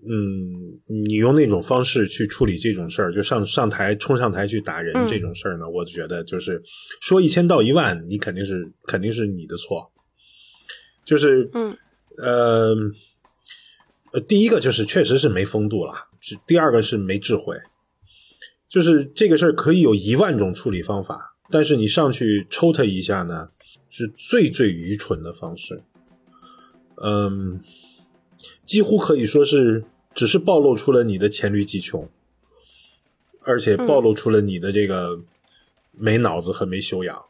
[0.00, 6.62] 嗯，你用那种方式去处理这种事儿，就上上台冲上台去打人这种事儿呢，我觉得就是
[7.00, 9.90] 说一千道一万，你肯定是肯定是你的错，
[11.04, 11.76] 就是嗯
[12.16, 12.74] 呃
[14.12, 15.94] 呃，第一个就是确实是没风度了。
[16.46, 17.56] 第二个是没智慧，
[18.68, 23.48] 就是这个事儿可以有一万种处理方法，但是你上去抽他一下呢，
[23.90, 25.82] 是最最愚蠢的方式。
[27.02, 27.60] 嗯，
[28.64, 32.08] 几乎可以说是只是暴露出了你的黔驴技穷，
[33.42, 35.20] 而且暴露出了你的这个
[35.92, 37.22] 没脑子和没修养。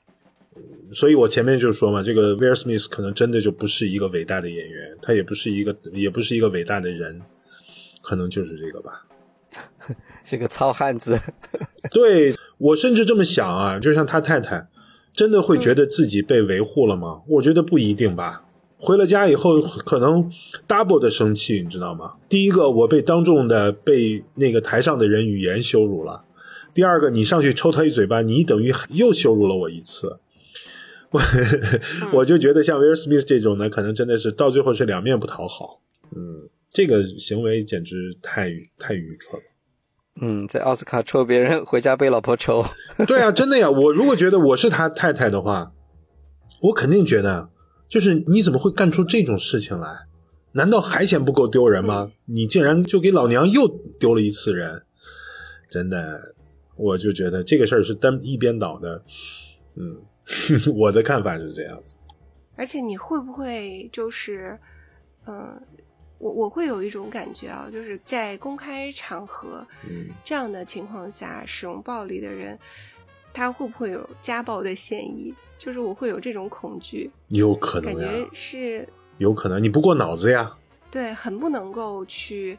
[0.92, 7.20] 所以我前面就说嘛，这个威尔·史密斯可能真的就不是一个伟大的演员，他也不是一个，也不是一个伟大的人。
[8.00, 9.06] 可能就是这个吧，
[10.24, 11.20] 是个糙汉子。
[11.92, 14.66] 对我甚至这么想啊，就像他太太，
[15.12, 17.20] 真的会觉得自己被维护了吗？
[17.28, 18.47] 我觉得不一定吧。
[18.78, 20.30] 回了家以后，可能
[20.66, 22.14] double 的生气，你知道吗？
[22.28, 26.24] 第一个，我被当众的被那个台上的人语言羞辱了；
[26.72, 30.20] 第二个，你上去抽他一嘴巴，你等于又羞辱了我一次。
[31.10, 31.20] 我
[32.12, 35.80] 我就觉得像威尔·史密斯这种呢，可能真的是到最后是两面不讨好。
[36.16, 36.48] 嗯。
[36.70, 39.46] 这个行为简直太太愚蠢了。
[40.20, 42.62] 嗯，在奥斯卡抽别人，回家被老婆抽。
[43.06, 43.70] 对啊，真的呀！
[43.70, 45.72] 我如果觉得我是他太太的话，
[46.60, 47.48] 我肯定觉得，
[47.88, 50.06] 就是你怎么会干出这种事情来？
[50.52, 52.10] 难道还嫌不够丢人吗？
[52.26, 54.82] 你竟然就给老娘又丢了一次人，
[55.70, 56.34] 真的，
[56.76, 59.02] 我就觉得这个事儿是单一边倒的。
[59.76, 60.00] 嗯，
[60.74, 61.94] 我的看法是这样子。
[62.56, 64.58] 而且你会不会就是，
[65.26, 65.60] 嗯？
[66.20, 69.64] 我我会有一种感觉啊，就是在公开场合
[70.24, 72.58] 这样的情况下使用暴力的人，
[73.38, 75.32] 他会不会有家暴的嫌疑？
[75.56, 80.56] 就是我会有这种恐惧，有可能感觉是有可能，你不过脑子呀？
[80.90, 82.58] 对，很不能够去，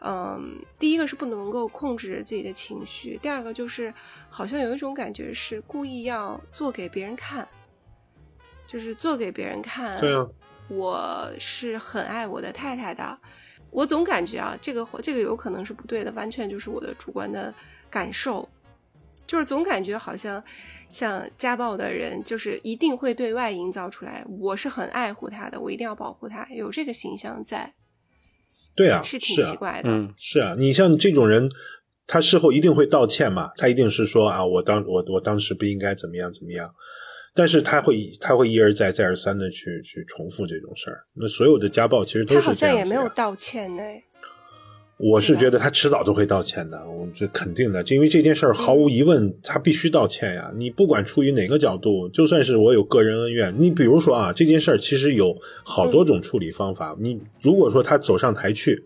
[0.00, 3.92] 嗯，第一个是不能够控制自己的情绪，第二个就是
[4.28, 7.48] 好像有一种感觉是故意要做给别人看，
[8.66, 9.98] 就是做给别人看。
[9.98, 10.28] 对啊。
[10.68, 13.18] 我是很爱我的太太的，
[13.70, 17.54] 我总感觉啊，这个这个有可能是不对的，完全就是我的主观的
[17.88, 18.46] 感受，
[19.28, 20.42] 就是总感觉好像
[20.88, 27.74] 像家暴的人，就是一定会对外营造出来，我是很爱护他的，我一定要保护他，有这个形象在。
[28.74, 29.90] 对啊，是挺奇怪的。
[29.90, 31.50] 嗯，是啊，你像这种人，
[32.06, 36.74] 他事后一定会道歉嘛，他一定是说啊，我当我我当时不应该怎么样怎么样。
[37.34, 41.04] 但是他会他会一而再再而三的去去重复这种事儿。
[41.14, 42.42] 那所有的家暴其实都是这样。
[42.42, 43.82] 他好像也没有道歉呢。
[44.98, 50.52] 我是觉得他迟早都会道歉的，我这肯定的，就因为这件事儿毫无疑问他必须道歉呀。
[50.56, 56.96] 你不管出于哪个角度，就算是我有个人恩怨，你比如说啊，这件事儿其实有好多种处理方法。
[57.00, 58.84] 你如果说他走上台去，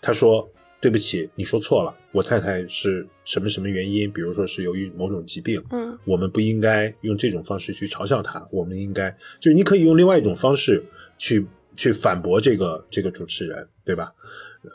[0.00, 0.48] 他说。
[0.80, 1.92] 对不起，你说错了。
[2.12, 4.08] 我太太是什么什么原因？
[4.12, 5.60] 比如说是由于某种疾病。
[5.72, 8.46] 嗯，我们不应该用这种方式去嘲笑她。
[8.52, 10.80] 我们应该就是你可以用另外一种方式
[11.18, 14.12] 去去反驳这个这个主持人，对吧？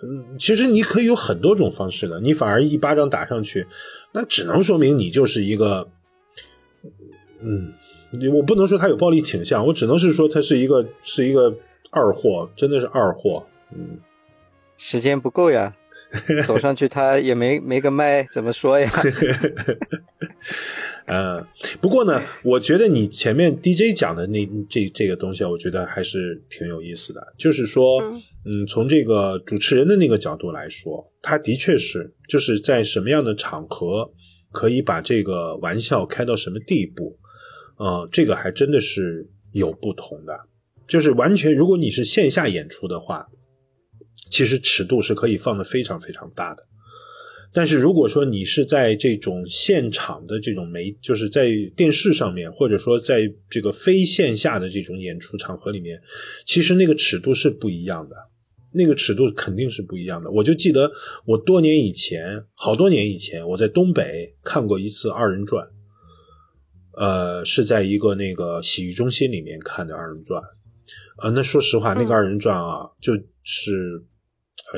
[0.01, 3.67] 嗯，其实你可以有很多种方式的，你反而一巴掌打上去，
[4.13, 5.87] 那只能说明你就是一个，
[7.41, 7.73] 嗯，
[8.33, 11.53] 我不能说他有暴力倾向，我只能是说他是一个是一个
[11.91, 13.45] 二货，真的是二货。
[13.75, 13.99] 嗯，
[14.77, 15.73] 时间不够呀，
[16.45, 18.89] 走上去他也没没个麦，怎么说呀？
[21.05, 21.45] 呃，
[21.81, 27.33] 不过呢，我觉得你前面 DJ 讲的那这这个东西啊，我觉得还是挺有意思的。
[27.37, 28.01] 就是说，
[28.45, 34.11] 嗯，从这个主持人的那个角度来说，他的确是就是在什么样的场合
[34.51, 37.17] 可以把这个玩笑开到什么地步，
[37.77, 40.33] 呃，这个还真的是有不同的。
[40.87, 43.27] 就是完全，如果你是线下演出的话，
[44.29, 46.63] 其实尺度是可以放的非常非常大的。
[47.55, 56.01] 但是如果说你是在这种现场的这种媒，就是在电视上面，或者说在这个非线下的这种演出场合里面，
[56.45, 58.15] 其实那个尺度是不一样的，
[58.73, 60.31] 那个尺度肯定是不一样的。
[60.31, 60.91] 我就记得
[61.25, 65.67] 我多年以前，好多年以前，我在东北看过一次二人转，
[66.97, 70.41] 呃，是在一个那个洗浴中心里面看的二人转，
[71.21, 73.13] 呃，那说实话，那个二人转啊，就
[73.43, 74.03] 是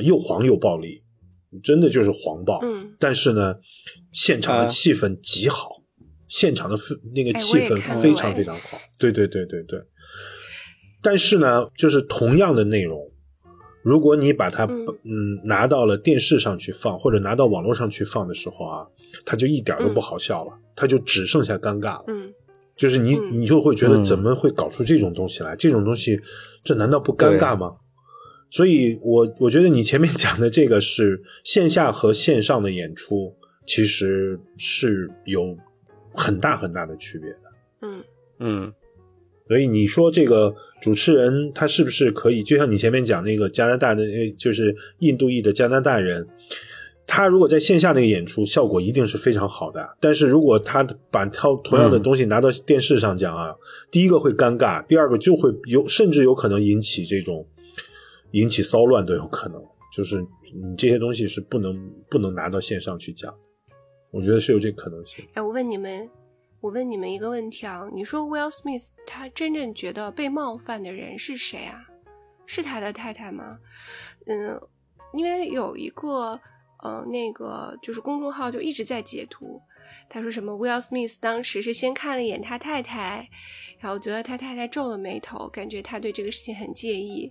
[0.04, 1.02] 又黄又暴力。
[1.62, 3.54] 真的就是黄暴，嗯，但是呢，
[4.12, 5.82] 现场的气氛极好，
[6.28, 6.76] 现场的
[7.14, 9.80] 那个气氛非常非常好，对对对对对。
[11.02, 13.00] 但是呢，就是同样的内容，
[13.82, 14.84] 如果你把它嗯。
[15.44, 18.84] 拿到了电视上去放，或者拿到网络上去放的时候啊，
[19.24, 22.04] 它就一点都不好笑了，它就只剩下尴尬了。
[22.08, 22.32] 嗯，
[22.76, 25.54] 就是你你就会觉得怎么会搞出这种东西来？
[25.54, 26.20] 这种东西，
[26.64, 27.76] 这难道不尴尬吗？
[28.56, 33.34] 所以，我我觉得你前面讲的这个是线下和线上的演出，
[33.66, 35.54] 其实是有
[36.14, 37.38] 很大很大的区别的。
[37.82, 38.02] 嗯
[38.38, 38.72] 嗯，
[39.46, 44.02] 所以你说这个主持人他是不是可以，就像你前面讲那个加拿大的，
[44.38, 46.26] 就是印度裔的加拿大人，
[47.06, 49.86] 他如果在线下那个演出效果一定是非常好的。
[50.00, 53.54] 但是如果他把他同样的东西拿到电视上讲啊，
[53.90, 57.46] 第一个会尴尬，第二个就会有甚至有可能引起这种。
[58.32, 59.62] 引起骚乱都有可能，
[59.94, 60.20] 就是
[60.54, 63.38] 你这些东西是不能不能拿到线上去讲的，
[64.10, 65.26] 我觉得是有这可能性。
[65.34, 66.10] 哎，我问你们，
[66.60, 71.84] 我问你们一个问题啊，你说 Will Smith 他真正觉得被冒犯的人是谁啊？
[72.46, 73.58] 是他的太太吗？
[74.26, 74.60] 嗯，
[75.14, 76.40] 因为有一个
[76.80, 79.60] 呃那个就是公众号就一直在截图，
[80.08, 83.28] 他说什么 Will Smith 当时是先看了一眼他太太。
[83.78, 87.30] 然后觉得他太太皱了眉头，感觉他对这个事情很介意，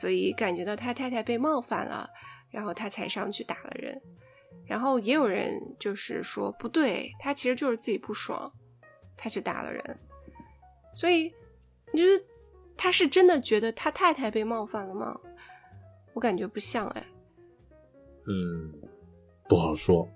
[0.00, 2.08] 所以感觉到他太太被冒犯了，
[2.50, 4.00] 然后他才上去打了人。
[4.66, 8.50] 然后也有人就是说不对，他其实就是自己不爽，
[9.14, 10.00] 他去打了人。
[10.94, 11.30] 所以
[11.92, 12.24] 你觉得
[12.78, 15.20] 他是真的觉得他太太被冒犯了吗？
[16.14, 17.04] 我感觉不像哎。
[18.26, 18.72] 嗯，
[19.48, 20.08] 不好说。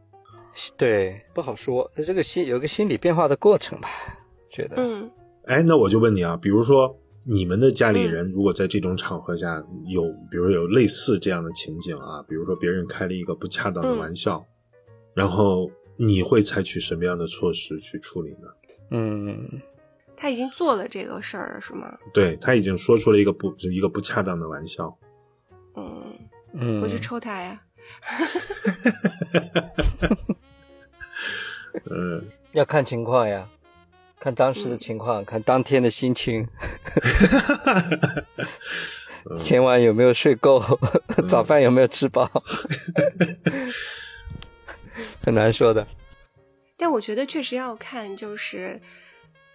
[0.77, 1.90] 对，不好说。
[1.94, 3.88] 他这个心有个心理变化的过程吧，
[4.51, 4.77] 觉得。
[4.79, 5.11] 嗯。
[5.44, 6.94] 哎，那我就问你啊，比如说
[7.25, 14.44] 你们的家里人如果在这种场合下有，比如有类似这样的情景啊，比如说别人开了一个不恰当的玩笑，
[15.14, 18.49] 然后你会采取什么样的措施去处理呢？
[18.90, 19.49] 嗯，
[20.16, 21.97] 他已经做了这个事儿了，是吗？
[22.12, 24.94] 对他已经说出了一个不一个不恰当的玩笑。
[25.77, 26.18] 嗯
[26.53, 27.62] 嗯，我去抽他呀。
[31.91, 33.49] 嗯，要看情况呀。
[34.21, 36.45] 看当时的情况，看当天的心情，
[39.39, 40.61] 前晚有没有睡够，
[41.29, 42.29] 早饭有没有吃饱，
[45.23, 45.87] 很难说的。
[46.77, 48.81] 但我觉得确实要看，就是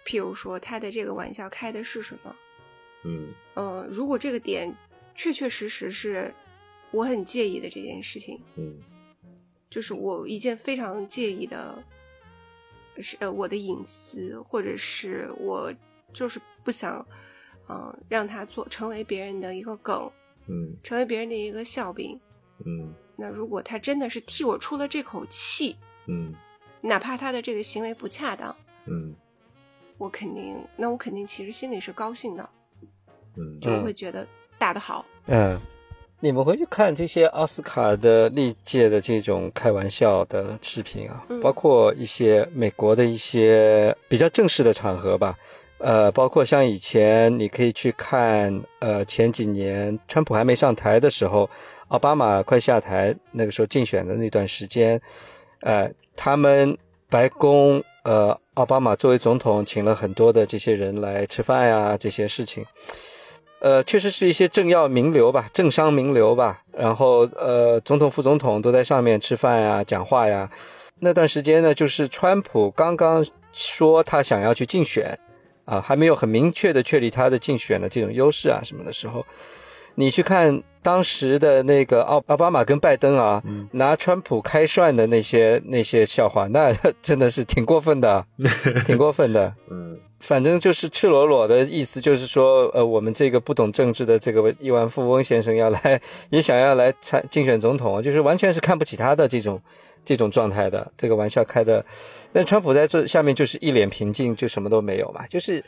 [0.06, 2.34] 譬如说他的这个玩笑开的是什么。
[3.04, 4.74] 嗯呃，如果这个点
[5.14, 6.32] 确确实实是
[6.94, 8.78] 我很介意的这件事情，嗯，
[9.68, 11.82] 就是我一件非常介意的。
[13.00, 15.74] 是呃我的隐私，或者是我
[16.12, 17.04] 就是不想，
[17.68, 20.08] 嗯，让他做成为别人的一个梗，
[20.46, 22.16] 嗯，成为别人的一个笑柄，
[22.64, 22.94] 嗯。
[23.16, 26.32] 那如果他真的是替我出了这口气，嗯，
[26.80, 28.54] 哪怕他的这个行为不恰当，
[28.86, 29.12] 嗯，
[29.98, 32.48] 我肯定，那我肯定其实心里是高兴的，
[33.36, 34.24] 嗯，就会觉得
[34.56, 35.60] 打得好，嗯。
[36.24, 45.36] 你们回去看这些奥斯卡的历届的这种开玩笑的视频啊，包括一些美国的一些比较正式的场合吧，
[45.76, 51.46] 呃，包括像以前你可以去看，呃，前几年川普还没上台的时候，
[51.88, 54.98] 奥巴马快下台那个时候竞选的那段时间，
[55.60, 56.74] 呃，他们
[57.10, 62.64] 白宫，呃，奥巴马作为总统请了很多的这些人来吃饭呀，这些事情。
[63.64, 70.50] 呃，确实是一些政要名流吧，政商名流吧，然后呃，总统、副总统都在上面吃饭呀、讲话呀。
[70.98, 75.18] 那段时间呢，就是川普刚刚说他想要去竞选，
[75.64, 79.24] 啊，还没有很明确的确立他的竞选的这种优势啊什么的时候，
[79.94, 83.42] 你去看当时的那个奥奥巴马跟拜登啊，
[83.72, 86.72] 拿川普开涮的那些那些笑话，那
[87.02, 88.24] 真的是挺过分的，
[88.86, 89.54] 挺过分的。
[89.70, 99.60] 嗯反正就是赤裸裸的意思，就是说，呃，我们这个不懂政治的这个亿万富翁先生要来， 也想要来参竞选总统啊，就是完全是看不起他的这种
[100.02, 101.84] 这种状态的，这个玩笑开的。
[102.32, 105.62] 那川普在这下面就是一脸平静，就什么都没有嘛，就是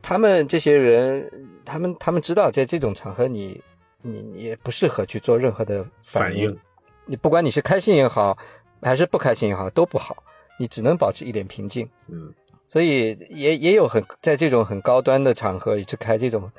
[0.00, 1.28] 他们这些人，
[1.68, 3.60] 他们他们知道在这种场合你
[4.02, 6.58] 你你也不适合去做任何的应反应，
[7.04, 8.36] 你不管你是开心也好，
[8.82, 10.16] 还是不开心也好，都不好，
[10.58, 11.88] 你只能保持一脸平静。
[12.08, 12.32] 嗯
[12.70, 16.52] 所以也也有很在这种很高端的场合去开这种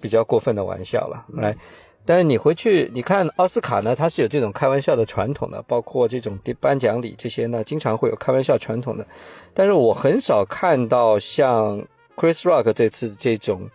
[0.00, 1.26] 比较过分的玩笑了。
[1.34, 1.56] 来，
[2.04, 9.04] 但是你回去你看奥斯卡呢，它是有这种开玩笑的传统的，包括这种颁奖礼这些呢，经常会有开玩笑传统的。
[9.52, 13.68] 但是我很少看到像 Chris Rock 这次这种，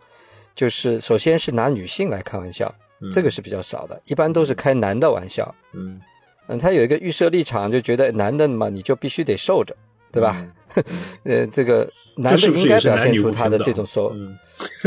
[0.56, 2.74] 就是首先是拿女性来开玩笑，
[3.12, 5.54] 这个是比较少的，一般都是开男的玩笑。
[5.74, 6.00] 嗯
[6.48, 9.76] 嗯，他有一个预设立场，就觉得男的嘛，你就必须得受着，
[10.12, 10.36] 对吧？
[11.24, 14.38] 呃，这个男的应该表现出他的这种所，嗯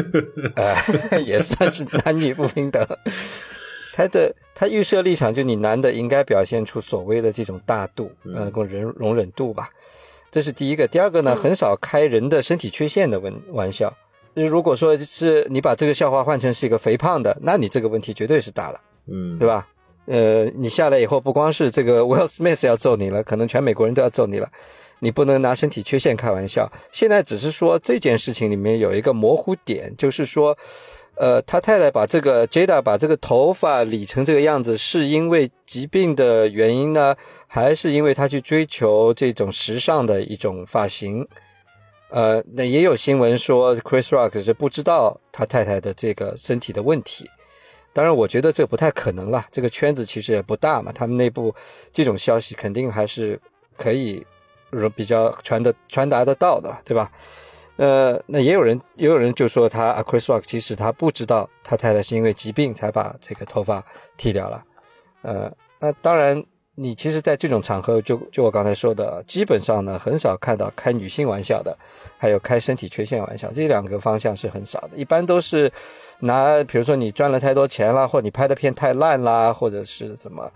[0.57, 2.87] 呃，也算是男女不平等。
[3.95, 9.71] 他的他预设立场就你男的应该表现出所谓的这种大度，呃，跟忍容忍度吧，
[10.31, 10.87] 这是第一个。
[10.87, 13.95] 第二个呢，很少开人的身体缺陷的玩玩笑。
[14.35, 18.81] 如果说是你把这个笑话换成是一个肥胖的，那你这个问题绝对是大了。
[19.07, 19.67] 嗯，对吧？
[20.07, 24.49] 呃，你下来以后，不光是这个 Will Smith 要揍你了，可能全美国人都要揍你了。
[24.99, 26.71] 你不能拿身体缺陷开玩笑。
[26.93, 30.57] 现在只是说这件事情里面有一个模糊点，就是说，
[31.17, 37.15] 呃，他太太把这个 Jada 把这个头发理成这个样子，是因为疾病的原因呢，
[37.47, 41.27] 还是因为他去追求这种时尚的一种发型？
[42.15, 47.29] 呃，那也有新闻说 Chris Rock 是不知道他太太的这个身体的问题。
[47.93, 49.45] 当然，我觉得这不太可能了。
[49.51, 51.53] 这个圈子其实也不大嘛，他们内部
[51.93, 53.37] 这种消息肯定还是
[53.77, 54.25] 可以
[54.95, 57.11] 比较传的传达得到的，对吧？
[57.79, 63.85] 呃，那也有人也有人就说他，Chris Rock 其实他不知道他太太是因为疾病才把这个头发
[64.17, 64.65] 剃掉了。
[65.23, 66.41] 呃，那当然，
[66.77, 71.77] 你其实，在这种场合，就就我刚才说的，基本上呢，很少看到开女性玩笑的，
[72.19, 75.71] 还有开身体缺陷玩笑，这两个方向是很少的，一般都是。
[76.21, 80.51] 拿，比如说你赚了太多钱了，或你拍的片太烂啦，或者是怎么，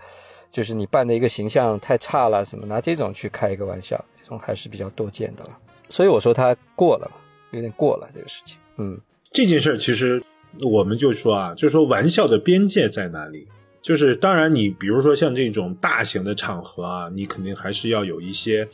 [0.49, 5.49] 就是你扮的一个形象太差了，什么拿这种去开一个玩笑，这种还是比较多见的了。
[5.89, 7.11] 所以我说他过了，
[7.51, 8.57] 有点过了这个事情。
[8.77, 8.99] 嗯，
[9.31, 10.23] 这件事其实
[10.61, 13.45] 我们就说啊，就说玩笑的边界在哪里？
[13.81, 18.67] 就是当然你比如说像这种大型的场合啊，你肯定还是要有一些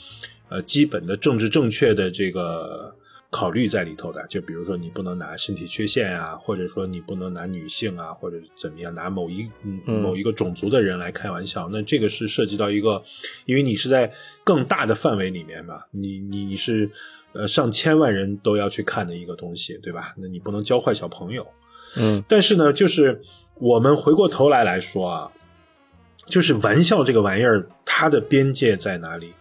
[0.49, 2.95] 呃基本的政治正确的这个。
[3.31, 13.03] 考虑在里头的，就比如说你不能拿身体缺陷啊，或者说你不能拿女性啊，或者怎么样拿某一嗯某一个种族的人来开玩笑，那这个是涉及到一个，
[13.43, 14.09] 因为你是在
[14.45, 16.89] 更大的范围里面嘛，你你你是
[17.33, 20.13] 呃上千万人都要去看的一个东西，对吧？
[20.17, 21.45] 那你不能教坏小朋友，
[21.97, 22.23] 嗯。
[22.29, 23.21] 但是呢，就是
[23.59, 25.31] 我们回过头来来说啊，
[26.27, 29.33] 就是玩笑这个玩意儿，它的边界在哪里？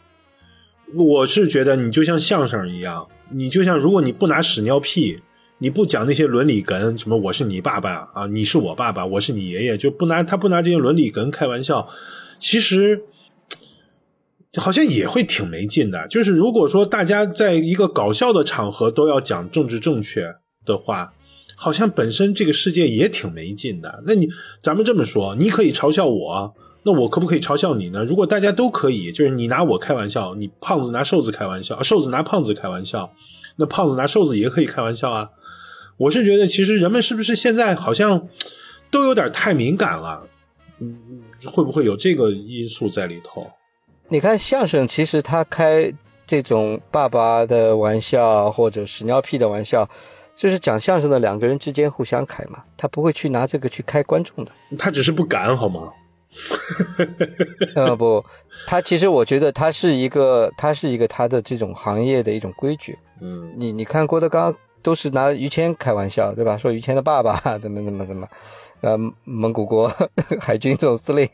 [0.95, 3.09] 我是觉得你就像相声一样。
[3.31, 5.21] 你就像，如果你不拿屎尿屁，
[5.59, 11.89] 你不讲那些伦理梗，什么我是你爸爸啊，你是我爸爸，我是你爷爷，就不拿他不拿这些伦理梗开玩笑，
[12.39, 13.03] 其实
[14.57, 16.07] 好像也会挺没劲的。
[16.07, 20.37] 就是如果说大家在一个搞笑的场合都要讲政治正确
[20.67, 21.15] 的话，
[21.57, 24.03] 好像本身这个世界也挺没劲的。
[24.07, 24.29] 那你
[24.61, 26.55] 咱们这么说，你可以嘲笑我。
[26.87, 28.05] 那我可不可以嘲笑你呢？
[28.05, 33.11] 如果大家都可以，就是你拿我开玩笑，你胖子拿瘦子开玩笑，瘦子拿胖子开玩笑，
[33.57, 35.31] 那胖子拿瘦子也可以开玩笑啊。
[35.97, 38.29] 我是觉得，其实人们是不是现在好像
[38.91, 40.29] 都有点太敏感了？
[40.81, 43.51] 嗯，会不会有这个因素在里头？
[44.09, 45.91] 你看相声，其实他开
[46.27, 49.89] 这种爸爸的玩笑或者屎尿屁的玩笑，
[50.37, 54.53] 就是讲相声的两个人之间互相开嘛，他不会去拿这个去开观众的。
[54.79, 55.93] 他只是不敢，好吗？
[57.77, 58.25] 呃不，
[58.67, 62.99] 他其实我觉得他是一个，他是一个他的这种行业的一种规矩。
[63.21, 66.59] 嗯，你你看郭德纲都是拿于谦开玩笑，对吧？
[66.59, 68.29] 说于谦的爸爸怎么怎么怎么，
[68.81, 69.89] 呃，蒙古国
[70.43, 71.29] 海军总司令，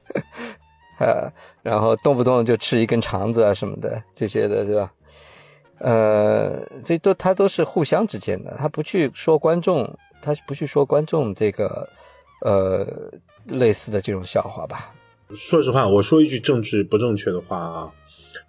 [0.98, 1.30] 呃，
[1.62, 4.90] 然后动不动就吃一根肠子啊什么的这些的，对吧？
[5.80, 9.88] 呃，这都他都是互相之间的，他不去说观众
[10.20, 11.88] 他不去说观众这个
[12.42, 12.86] 呃
[13.46, 14.92] 类似的这种笑话吧？
[15.34, 17.92] 说实话，我说一句政治不正确的话啊，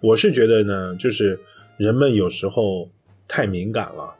[0.00, 1.38] 我是觉得呢，就是
[1.76, 2.88] 人们有时候
[3.28, 4.14] 太敏感了，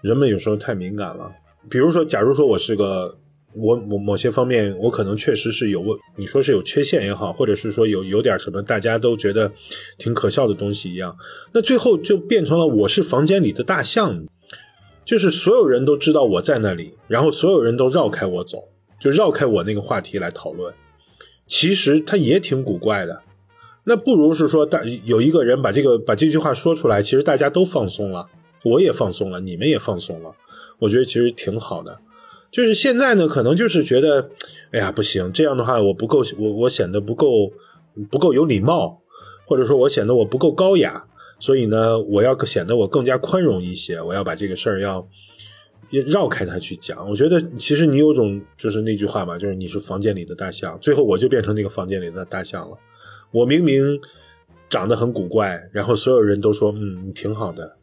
[0.00, 1.32] 人们有时候太敏感了。
[1.68, 3.16] 比如说，假如说我是个
[3.54, 9.50] 我某某些方面，我可能确实是有问，你说是有缺陷也好，或者是说有有点什么大家都觉得
[9.98, 11.16] 挺可笑的东西一样，
[11.52, 14.24] 那最后就变成了我是房间里的大象，
[15.04, 18.68] 就是所有人都知道我在那里，然后所有人都绕开我走，
[19.00, 20.72] 就绕开我那个话题来讨论。
[21.46, 23.22] 其实他也挺古怪的，
[23.82, 28.28] 那不如是说大有一个人把这个把这句话说出来，其实大家都放松了，
[28.62, 30.32] 我也放松了，你们也放松了，
[30.78, 31.98] 我觉得其实挺好的。
[32.50, 34.30] 就是现在呢，可能就是觉得，
[34.72, 37.52] 哎呀不行，这样的话我不够，我我显得不够
[38.10, 39.00] 不够有礼貌，
[39.46, 41.04] 或者说我显得我不够高雅，
[41.38, 45.08] 所以呢，我要显得我更加宽容一些，我要把这个事儿要。
[46.06, 52.78] 绕开他去讲，我觉得其实你有种就是那句话嘛，就是你是房间里的大象，最后我就变成那个房间里的大象了。
[53.32, 53.98] 我明明
[54.68, 57.76] 长得很古怪，然后所有人都说嗯你挺好的，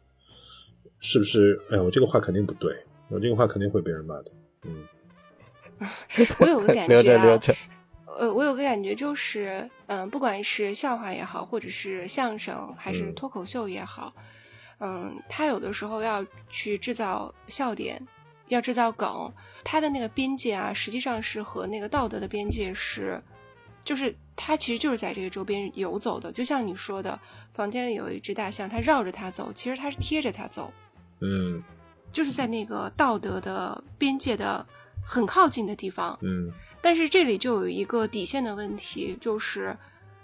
[1.00, 1.60] 是不是？
[1.68, 2.72] 哎，我这个话肯定不对，
[3.10, 4.32] 我这个话肯定会被人骂的。
[4.64, 4.86] 嗯，
[6.40, 7.54] 我有个感觉啊 着留着，
[8.18, 13.14] 呃，我有个感觉就是，嗯、不管是笑话也好，或者是相声还是嗯。
[13.14, 14.12] 脱口秀也好，
[14.78, 18.00] 嗯，他有的时候要去制造笑点，
[18.48, 19.32] 要制造梗，
[19.62, 23.22] 他的那个边界啊，实际上是和那个道德的边界是，
[23.84, 26.32] 就是他其实就是在这个周边游走的。
[26.32, 27.18] 就像你说的，
[27.54, 30.72] 房间里有一只大象，它绕着它走，其实它是贴着它走，
[31.20, 31.62] 嗯
[32.12, 34.66] 就是在那个道德的边界的
[35.04, 36.18] 很靠近的地方。
[36.22, 39.76] 嗯但是这里就有一个底线的问题，就是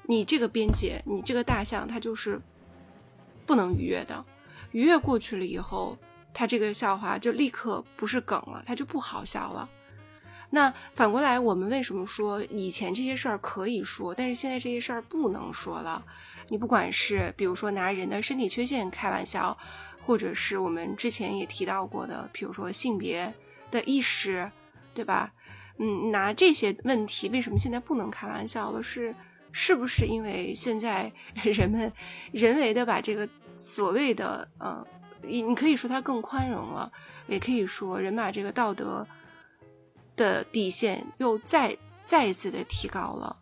[0.04, 2.40] 你这个边界，你这个大象它就是
[3.44, 4.24] 不能逾越的，
[4.70, 5.98] 逾越过去了以后，
[6.32, 9.68] 它这个笑话就立刻不是梗了，它就不好笑了。
[10.50, 16.06] 那反过来，我们为什么说以前这些事儿可以说，但是现在这些事儿不能说了？
[16.48, 19.58] 你不管是比如说拿人的身体缺陷开玩笑，
[20.04, 23.32] 或者是我们之前也提到过的，比如说性别
[23.70, 24.52] 的意识，
[24.92, 25.32] 对吧？
[25.78, 28.82] 嗯，拿这些问题，为什么现在不能开玩笑了？
[28.82, 29.14] 是
[29.50, 31.10] 是不是因为现在
[31.42, 31.90] 人们
[32.32, 33.26] 人为的把这个
[33.56, 34.86] 所谓的呃，
[35.22, 36.92] 你你可以说它更宽容了，
[37.26, 39.08] 也可以说人把这个道德
[40.16, 41.74] 的底线又再
[42.04, 43.34] 再一次的提高了，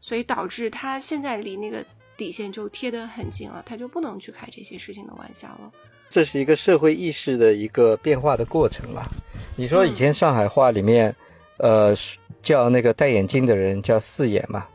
[0.00, 1.84] 所以导致他现在离那个
[2.16, 5.72] 底线就贴得很近了，他就不能去开这些事情的玩笑了。
[6.08, 9.10] 这是一个社会意识的一个变化的过程了。
[9.56, 11.14] 你说以前上海话里面，
[11.58, 11.94] 呃，
[12.42, 14.66] 叫那个戴眼镜的人叫四眼嘛，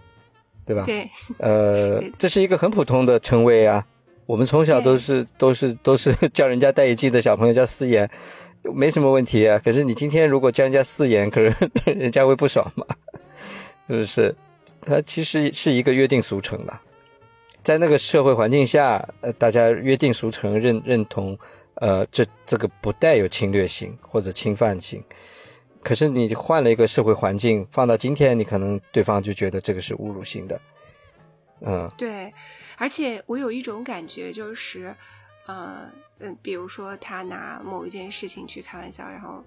[0.65, 0.84] 对吧？
[0.86, 3.86] 对，呃，这是一个很普通的称谓啊。
[4.25, 8.09] 我们从小都是都是都是 叫人家戴眼镜的小朋友叫四眼，
[8.61, 9.59] 没什么问题啊。
[9.63, 12.86] 可是你今天如果叫人家四眼，可是 人家会不爽嘛？
[13.88, 14.36] 是不是？
[14.86, 16.79] 它其实是一个约定俗成的，
[17.64, 21.38] 在那个社会环境下，呃，大家约定俗成认认同，
[21.76, 25.03] 呃，这这个不带有侵略性或者侵犯性。
[25.82, 30.61] 可是你换了一个社会环境，放到今天，你可能对方就觉得这个是侮辱性的，
[31.61, 31.89] 嗯。
[31.97, 32.34] 对，
[32.78, 34.95] 而且我有一种感觉，就是，
[35.45, 35.89] 呃，
[36.20, 39.43] 嗯，比如说他拿某一件事情去开玩笑，然后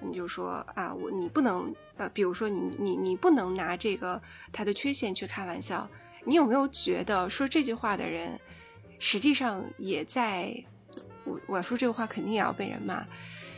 [0.00, 4.20] 你就说啊，我你不能，呃，比如说你你你不能拿这个
[4.52, 5.88] 他的缺陷去开玩笑，
[6.26, 8.38] 你有没有觉得说这句话的人，
[8.98, 10.52] 实际上也在，
[11.24, 13.04] 我我说这个话肯定也要被人骂，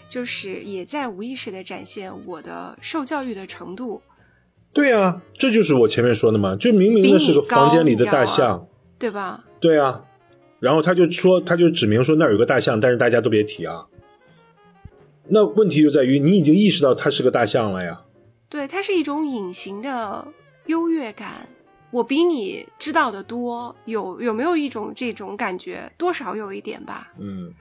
[0.09, 4.03] 就是也在无意识的展现我的受教育的程度，
[4.75, 8.67] 对啊，这就是我前面说的嘛，就明明那是个房间里的大象，
[8.99, 9.45] 对吧？
[9.59, 10.05] 对啊，
[10.61, 13.87] 然后他就说，他就指明说那儿有个大象，但是大家都别提啊。
[15.31, 18.03] 那问题就在于你已经意识到它是个大象了呀。
[18.49, 20.27] 对，它是一种隐形的
[20.67, 21.49] 优越感。
[21.91, 25.91] 我比你知道的多，有有没有一种这种感觉？
[25.97, 27.13] 多少有一点吧。
[27.19, 27.53] 嗯，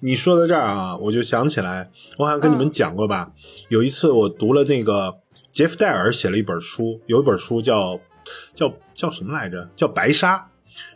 [0.00, 3.32] 你说到这儿啊，我就想起来，我好像跟你们讲过吧。
[3.68, 5.14] 有一次我读了那个
[5.50, 7.98] 杰夫戴尔写了一本书，有一本书叫
[8.54, 9.70] 叫叫什么来着？
[9.74, 10.36] 叫《白沙》。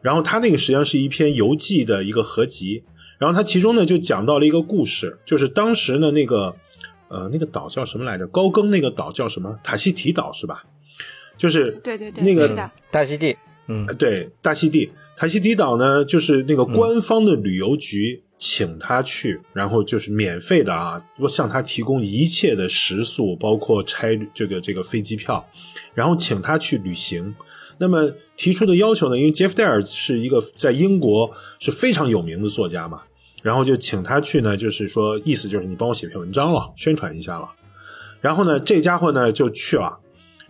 [0.03, 2.85] 然后他那个实际上是一篇游记的一个合集。
[3.19, 6.55] 然后他其中呢就讲到了一个故事，就是当时呢那个
[7.09, 8.27] 呃那个岛叫什么来着？
[8.29, 9.59] 高更那个岛叫什么？
[9.65, 10.65] 塔希提岛是吧？
[11.39, 13.35] 就是对对对，那个大溪地，
[13.69, 25.45] 嗯呃对，大溪地，塔西提岛呢，就是那个官方的旅游局请他去，然后就是免费的啊，向他提供一切的食宿，包括差这个这个飞机票，
[25.95, 27.35] 然后请他去旅行。
[27.79, 31.31] 那么提出的要求呢，因为杰夫戴尔是一个在英国
[31.61, 33.03] 是非常有名的作家嘛，
[33.43, 37.49] 然后就请他去呢，就是说意思就是你帮我写篇文章了，宣传一下了。
[38.21, 39.97] 然后呢，这家伙呢就去了，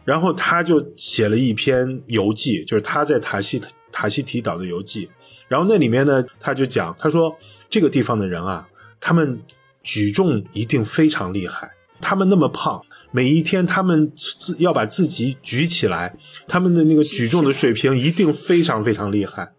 [0.08, 3.60] 然后他就写了一篇游记，就是他在塔西
[3.92, 5.06] 塔西提岛的游记。
[5.48, 7.36] 然后那里面呢，他就讲，他说
[7.68, 8.66] 这个地方的人啊，
[8.98, 9.38] 他们
[9.82, 12.80] 举重一定非常厉害，他们那么胖，
[13.10, 19.52] 每一天他们自要把自己举起来，他们的那个举重的水平一定非常非常厉害。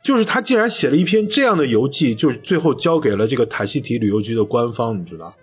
[0.00, 5.34] 就是他竟然写了一篇这样的游记，就是最后交给了这个塔西提旅游局的官方，你知道？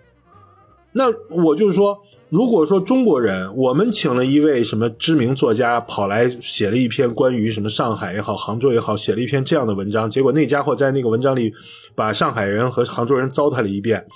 [0.92, 11.52] 那我就是说，如果说中国人，我们请了一位什么知名作家跑来写了一篇关于什么上海也好、杭州也好，写了一篇这样的文章，结果那家伙在那个文章里
[11.96, 14.06] 把上海人和杭州人糟蹋了一遍，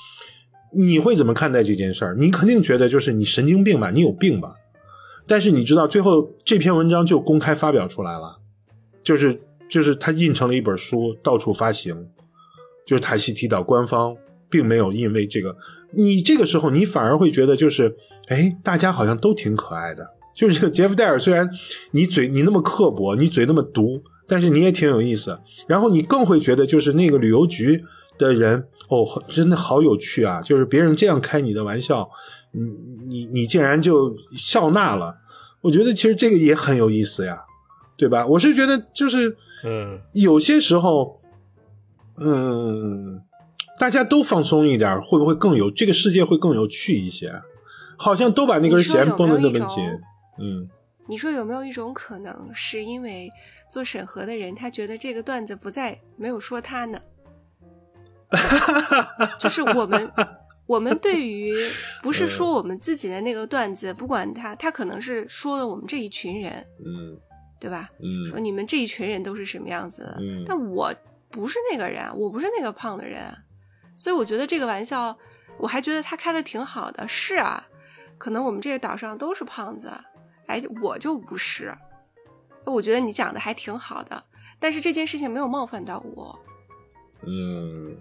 [0.76, 2.14] 你会怎么看待这件事儿？
[2.16, 4.54] 你肯定觉得就是你神经病吧，你有病吧？
[5.26, 8.38] 但是你知道，最后这篇文章就公开发表出来了，
[9.02, 12.06] 就是就是他印成了一本书，到处发行，
[12.86, 14.16] 就是塔西提岛官方
[14.54, 15.56] 并没有因为这个。
[15.90, 17.96] 你这个时候，你反而会觉得就是，
[18.28, 20.06] 哎，大家好像都挺可爱的。
[20.32, 21.50] 就是这个杰夫戴尔，虽然
[21.90, 25.40] 你嘴你那么刻薄，你嘴那么毒，但是你也挺有意思。
[25.66, 27.82] 然后你更会觉得，就是那个旅游局
[28.16, 30.40] 的人，哦，真的好有趣啊！
[30.40, 32.08] 就是别人这样开你的玩笑，
[32.52, 32.64] 你
[33.08, 35.16] 你你竟然就笑纳了。
[35.62, 37.42] 我觉得其实这个也很有意思呀，
[37.96, 38.24] 对吧？
[38.24, 41.20] 我是觉得就是，嗯，有些时候，
[42.18, 43.20] 嗯，
[43.78, 47.42] 大家都放松一点，会不会更有这个世界会更有趣一些？
[47.96, 49.84] 好像都把那根弦绷得那么紧，
[50.38, 50.68] 嗯，
[51.06, 53.30] 你说有没有一种可能，是因为
[53.70, 57.00] 做审核的人他觉得这个段子不在，没有说他呢？
[59.38, 60.10] 就是我们，
[60.66, 61.54] 我们对于
[62.02, 66.52] 不是说 我们自己的那个段子，不管他，他可能是说了我们这一群人，
[66.84, 67.16] 嗯
[67.60, 67.88] 对吧？
[68.00, 70.92] 嗯说你们这一群人都是什么样子的，嗯但我
[71.30, 73.38] 不是那个人啊，我不是那个胖的人啊，
[73.96, 75.16] 所以我觉得这个玩笑，
[75.58, 77.06] 我还觉得他开的挺好的。
[77.08, 77.66] 是啊，
[78.18, 79.88] 可能我们这个岛上都是胖子，
[80.46, 81.72] 哎，我就不是。
[82.64, 84.22] 我觉得你讲的还挺好的，
[84.58, 86.38] 但是这件事情没有冒犯到我。
[87.26, 87.96] 嗯，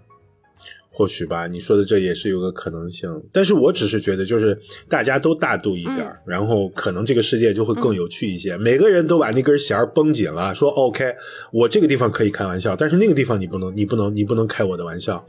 [0.90, 8.56] 或许吧，你说的这也是有个可能性，但是我只是觉得，就是大家都大度一点儿，然后可能这个世界就会更有趣一些。
[8.56, 11.14] 每个人都把那根弦儿绷紧了，说 OK，
[11.52, 15.24] 我这个地方可以开玩笑，但是那个地方你不能，你不能，你不能开我的玩笑，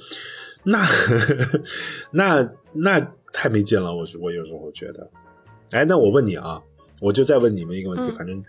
[0.66, 0.86] 那
[2.12, 3.00] 那那
[3.32, 3.96] 太没劲了。
[3.96, 5.10] 我我有时候觉得，
[5.72, 6.62] 哎，那我问你啊，
[7.00, 8.44] 我就再问你们一个问题，嗯反正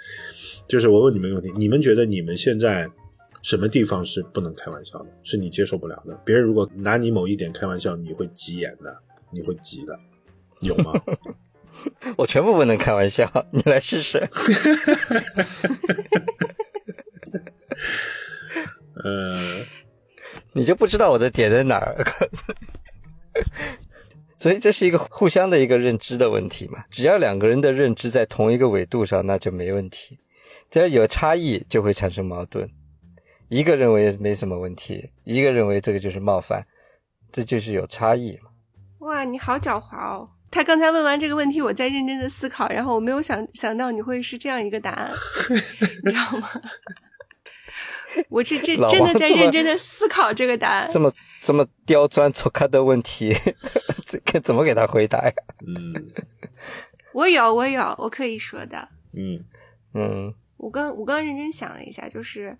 [0.67, 2.89] 就是我问你们一个问题，你们觉得你们现在
[3.43, 6.15] 什么地方是不能开玩笑的，是你接受不了的？
[6.25, 8.97] 别人如果拿你某一点开玩笑，你会急眼的，
[9.31, 9.99] 你会急的，
[10.61, 10.93] 有吗？
[12.17, 14.19] 我全部不能开玩笑，你来试试。
[19.05, 19.61] 呃，
[20.53, 22.05] 你就不知道我的点在哪儿。
[24.39, 26.85] 所以这是一个互相的一个认知的问题嘛。
[26.91, 30.19] 只要两个人的认知在同一个纬度上，那就没问题。
[30.71, 32.69] 只要有差异，就会产生矛盾。
[33.49, 36.67] 一个认为没什么问题，一个认为这个就是冒犯，
[37.33, 38.51] 这就是有差异嘛。
[38.99, 40.29] 哇，你好狡猾哦！
[40.51, 45.13] 他刚才问完这个问题，我在认真的思考，然后我没有想想到你会是这样一个答案，
[46.05, 46.51] 你知道吗？
[48.29, 50.89] 我这这真的在认真的思考这个答案。
[50.91, 53.35] 这么这么刁钻粗刻的问题，
[54.07, 55.33] 这该怎么给他回答呀？
[55.67, 55.95] 嗯
[57.15, 58.89] 我有，我有，我可以说的。
[59.13, 59.45] 嗯
[59.95, 62.57] 嗯我刚我刚认真想了一下，就是，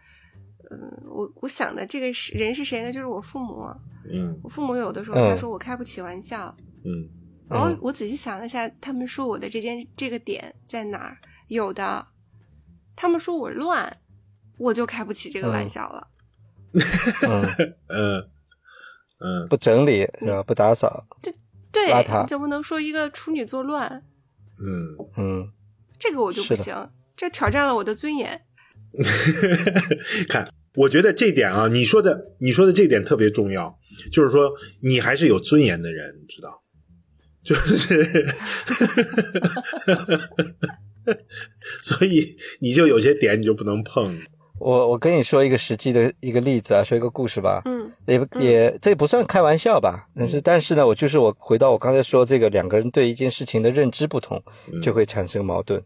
[0.71, 0.79] 嗯，
[1.11, 2.93] 我我想的这个是人是谁呢？
[2.93, 3.65] 就是我父母。
[4.09, 6.55] 嗯我父母有的时候嗯他说我开不起玩笑，
[6.85, 7.09] 嗯
[7.51, 11.19] 然后嗯我仔细想了一下，他们说我的这件这个点在哪儿？
[11.49, 12.07] 有的，
[12.95, 13.97] 他们说我乱，
[14.59, 16.09] 我就开不起这个玩嗯笑了。
[17.29, 18.29] 嗯，嗯
[19.19, 20.43] 嗯不整理是吧？
[20.43, 21.07] 不打扫，
[21.73, 24.03] 对你怎么能说一个处女座乱？
[24.59, 25.53] 嗯，嗯
[25.99, 26.75] 这个我就不行，
[27.17, 28.43] 这挑战了我的尊严。
[30.29, 33.75] 看，我觉得这点啊，你说的你说的这点特别重要，
[34.11, 34.51] 就是说
[34.81, 36.63] 你还是有尊严的人，你知道，
[37.43, 38.35] 就是，
[41.83, 44.19] 所以你就有些点你就不能碰，
[44.59, 47.63] 我我跟你说一个实际的一个例子啊，说一个故事吧。
[47.65, 54.41] 嗯也不也这不算开玩笑吧，但是但是呢，我就是我回到我刚才说这个两个人对一件事情的认知不同，
[54.73, 55.83] 嗯就会产生矛盾。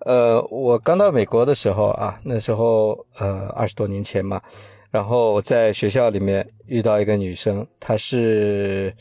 [0.00, 4.42] 呃，我刚到美国的时候啊，那时候呃二十多年前嘛，
[4.90, 8.92] 然后我在学校里面遇到一个女生，她是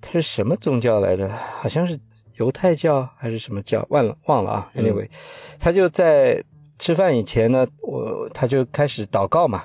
[0.00, 1.28] 她是什么宗教来着？
[1.28, 1.98] 好像是
[2.36, 3.84] 犹太教还是什么教？
[3.90, 4.70] 忘了忘了啊。
[4.76, 5.08] Anyway，
[5.58, 6.42] 她就在
[6.80, 9.64] 吃饭以前呢，我他就开始祷告嘛。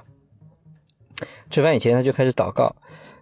[1.49, 2.75] 吃饭以前他就开始祷告，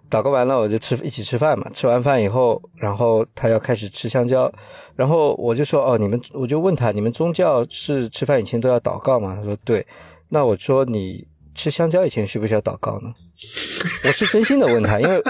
[0.09, 4.51] 祷告完了我就吃一起吃饭嘛，吃完饭以后，然后他要开始吃香蕉，
[4.95, 9.35] 然后我就说哦，你们我就问他，你们宗教是吃饭以前都要祷告吗？
[9.37, 9.85] 他说对，
[10.29, 13.13] 那我说你吃香蕉以前需不需要祷告呢？
[14.05, 15.21] 我是真心的问他，因为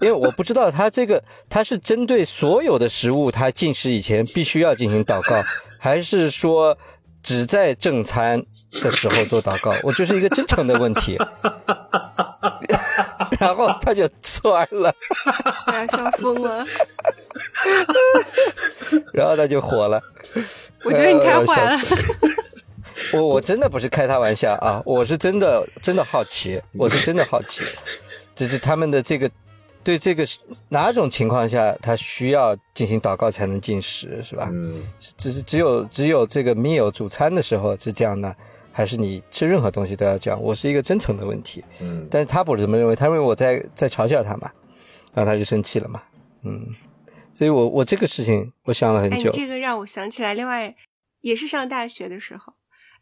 [0.00, 5.42] 因为我不知道他这个他是针对所有的食物，他进食以前必须要进行祷告，
[5.78, 6.76] 还是说
[7.22, 8.42] 只在正餐
[8.82, 9.74] 的时候做祷告？
[9.82, 11.18] 我就是一个真诚的问题。
[13.38, 14.94] 然后他就窜了，
[15.90, 16.66] 笑疯了。
[19.12, 20.02] 然后他就火了。
[20.84, 21.80] 我觉得你太坏了。
[23.12, 27.64] 我我真的不是开他玩笑啊，我是真的真的好奇，我是真的好奇，
[28.36, 29.30] 就是他们的这个
[29.82, 30.26] 对这个
[30.68, 34.48] 哪种情况下他需要进行祷告才能进食，是吧？
[34.52, 38.36] 嗯，只是只有只有这个 meal 主餐的时候是这样的，
[38.72, 40.40] 还是你吃任何东西都要这样？
[40.40, 44.50] 我是一个真诚的问题，嗯，但是他不是这么认为，他认为我在在嘲笑他嘛，
[45.14, 46.02] 然后他就生气了嘛，
[46.44, 46.66] 嗯，
[47.32, 50.74] 所以我我这个事情我想了很久，这个让我想起来，另外
[51.22, 52.52] 也是上大学的时候，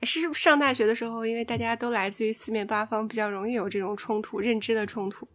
[0.03, 5.27] 是上大学的时候，因为大家都来自于四面八方，比较容易有这种冲突，认知的冲突。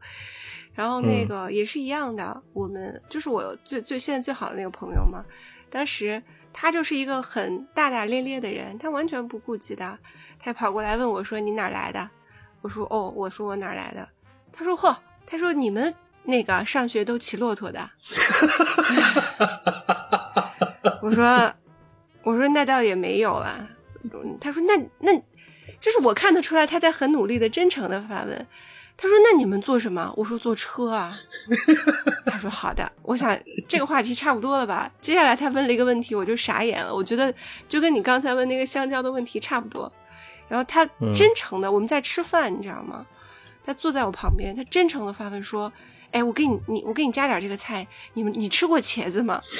[0.73, 5.23] 然后那个也是一样的，我们就是我最最现在最好的那个朋友嘛，
[5.69, 6.21] 当时
[6.51, 9.99] 他就是一个很大大咧咧的人，他完全不顾及的，
[10.39, 12.09] 他跑过来问我说：“你哪儿来的？”
[12.61, 14.07] 我说：“哦，我说我哪儿来的？”
[14.51, 14.95] 他说：“嚯，
[15.25, 15.93] 他说你们
[16.23, 17.89] 那个上学都骑骆驼的。”
[21.01, 21.53] 我说
[22.23, 23.69] ：“我说那倒也没有啊。”
[24.41, 25.13] 他说：“那那，
[25.79, 28.47] 就是我看得出来他在很努力的、真诚的发问。”
[28.95, 31.17] 他说：“那你们坐什么？”我说：“坐车啊。
[32.25, 33.37] ”他说：“好的。”我想
[33.67, 34.89] 这个话题差不多了吧？
[35.01, 36.93] 接下来他问了一个问题，我就傻眼了。
[36.93, 37.33] 我觉得
[37.67, 39.91] 就跟你刚才问那个香蕉的问题差不多。
[40.47, 40.85] 然后他
[41.15, 43.05] 真诚的，我们在吃饭，你知道吗？
[43.65, 45.71] 他坐在我旁边，他真诚的发问说
[46.11, 49.41] ：“哎，我给你，你我给你加点这个菜，你们你吃过茄子吗？”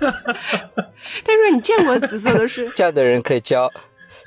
[0.00, 2.68] 他说：“你见过紫色的是？
[2.76, 3.70] 这样的人可以交，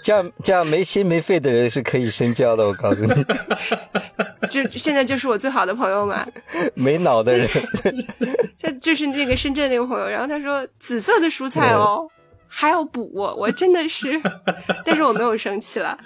[0.02, 2.66] 这样这样没心没肺的人是可以深交的。
[2.66, 3.26] 我告诉你，
[4.50, 6.26] 就现在就是我最好的朋友嘛。
[6.76, 7.48] 没脑的人，
[8.62, 10.08] 他就是那个深圳那个朋友。
[10.08, 12.08] 然后他说紫色的蔬菜哦，
[12.48, 14.22] 还要补，我真的是，
[14.86, 15.98] 但是我没有生气了。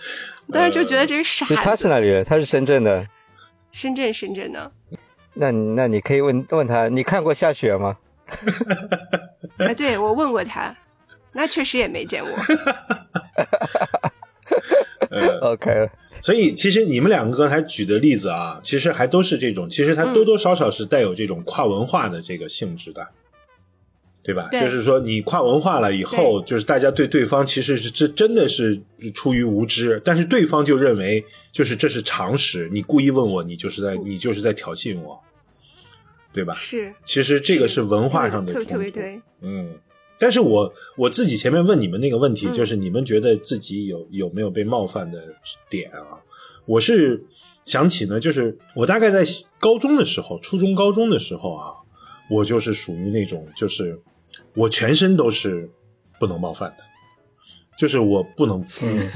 [0.51, 1.55] 当时就觉得这是傻子。
[1.55, 2.23] 他是哪里人？
[2.23, 3.05] 他是深圳的。
[3.71, 4.71] 深圳，深圳的。
[5.33, 7.97] 那那你可以问问他，你看过下雪吗？
[9.57, 10.75] 啊，对我问过他，
[11.31, 12.31] 那确实也没见过。
[15.41, 15.89] OK，
[16.21, 23.07] 所以其实你们两个刚才举的例子啊，其实还都是这种，其实它多多少少是带有这种跨文化的这个性质的，
[24.23, 24.47] 对吧？
[24.51, 28.79] 对就是说你跨文化了以后，就是大家对对方其实是这真的是
[29.13, 35.23] 出于无知，但是对方就认为就是这是常识，你故意问我，你就是在你就是在挑衅我，
[36.37, 36.53] 对吧？
[36.53, 39.19] 是，其实这个是文化上的冲突，特别对。
[39.41, 39.75] 嗯，
[40.19, 45.19] 但是我我自己前面问你们那个问题，嗯就是你们觉得自己有有没有被冒犯的
[45.67, 46.21] 点啊？
[46.67, 47.23] 我是
[47.65, 49.25] 想起呢，就是我大概在
[49.59, 51.73] 高中的时候，初中高中的时候啊，
[52.29, 53.99] 我就是属于那种，就是
[54.53, 55.67] 我全身都是
[56.19, 56.83] 不能冒犯的。
[57.77, 59.07] 就是我不能，嗯，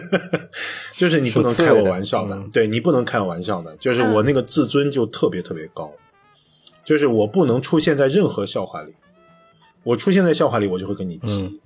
[0.96, 3.76] 就是你不能开我玩笑的，嗯对你不能开我玩笑的。
[3.76, 5.92] 就是我那个自尊就特别特别高，
[6.84, 8.94] 就是我不能出现在任何笑话里，
[9.82, 11.42] 我出现在笑话里，我就会跟你急。
[11.42, 11.60] 嗯。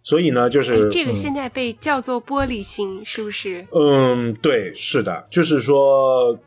[0.00, 3.66] 所以呢，就是哎这个现在被叫做玻璃心，是不是？
[3.72, 6.38] 嗯，对，是的，就是说，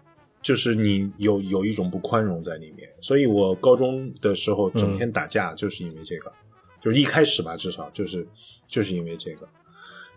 [0.41, 6.31] 就是你有有一种不宽容在里面，所以我高中的时候整天打架，就是因为这个，
[6.81, 8.27] 就是一开始吧，至少就是
[8.67, 9.47] 就是因为这个，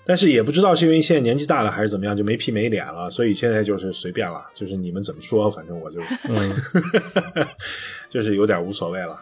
[0.07, 7.47] 但是也不知道是因为现在年纪大了还是怎么样，就没皮没脸了，所以现在就是随便了，就是你们怎么说，反正我就， 嗯，
[8.11, 9.19] 就是有点无所谓了。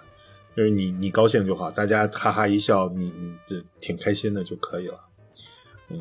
[0.56, 5.00] 就是你你高兴就好，大家哈哈一笑，你你这挺开心的就可以了。
[5.88, 6.00] 嗯，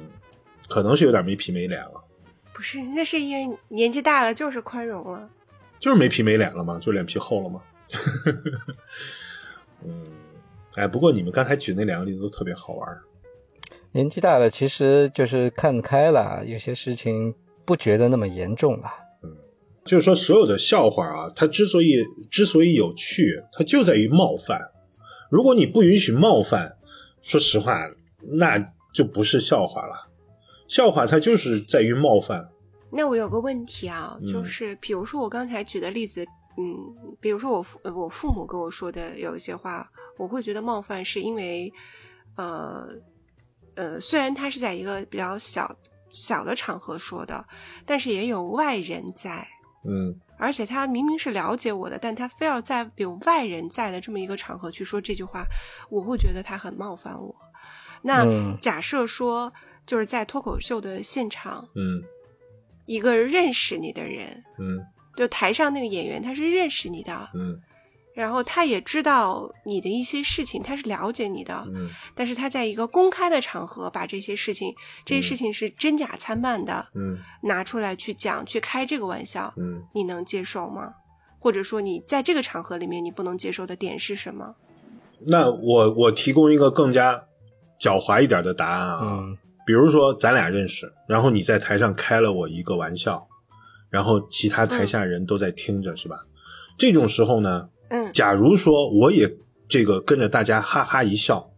[0.67, 2.03] 可能是有点没皮没脸了。
[2.51, 5.29] 不是，那是因为年纪大了，就是宽容了。
[5.79, 6.77] 就是没皮没脸了吗？
[6.81, 7.61] 就脸皮厚了吗？
[9.85, 10.03] 嗯，
[10.75, 13.01] 哎，不过你们刚才举那两个例子都特别好玩儿。
[13.93, 17.33] 年纪大了，其实就是看开了，有些事情
[17.65, 18.87] 不觉得那么严重了。
[19.23, 19.29] 嗯
[19.83, 21.97] 就是说，所有的笑话啊，它之所以
[22.29, 24.61] 之所以有趣，它就在于冒犯。
[25.31, 26.77] 如果你不允许冒犯，
[27.21, 27.89] 说实话，
[28.37, 28.59] 那
[28.93, 30.07] 就不是笑话了。
[30.67, 32.47] 笑话它就是在于冒犯。
[32.91, 36.23] 那我有个问题啊，嗯就是比如说我刚才举的例子，
[36.57, 41.73] 嗯，比如说我父呃我父母跟我说的有一些话，我会觉得冒犯，是因为
[42.37, 42.87] 呃
[43.75, 45.75] 呃，虽然他是在一个比较小
[46.11, 47.45] 小的场合说的，
[47.85, 49.47] 但是也有外人在，
[49.87, 55.45] 嗯而且他明明是了解我的，但他非要在有外人在的这么一个场合去说这句话，
[55.89, 57.35] 我会觉得他很冒犯我。
[58.01, 59.53] 那嗯假设说，
[59.85, 62.01] 就是在脱口秀的现场，嗯
[62.87, 64.83] 一个认识你的人，嗯
[65.15, 67.61] 就台上那个演员，他是认识你的，嗯
[68.21, 74.71] 然后他也知道你的一些事情，他是了解你的，嗯但是他在一个公开的场合把这些事情，
[75.03, 80.93] 这些事情是真假参半的，嗯拿出来去讲，去开这个玩笑，嗯，你能接受吗？
[81.39, 84.55] 或者说你在这个场合里面你不能接受的点是什么？
[85.25, 87.25] 那我我提供一个更加
[87.79, 93.27] 狡猾一点的答案啊，嗯比如说咱俩认识，然后你在台上开了我一个玩笑，
[93.89, 96.17] 然后其他台下人都在听着，是吧？
[96.77, 99.37] 这种时候呢，嗯假如说我也
[99.67, 101.51] 这个跟着大家哈哈一笑，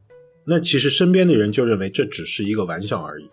[0.46, 3.30] 那其实身边的人就认为这只是一个玩笑而已。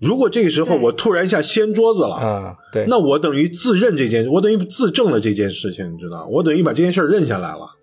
[0.00, 6.26] 如果这个时候我突然一下掀桌子了，啊，对，那我等于自认这件，我等于自证了这件事情，你知道？
[6.26, 7.76] 我等于把这件事认下来了。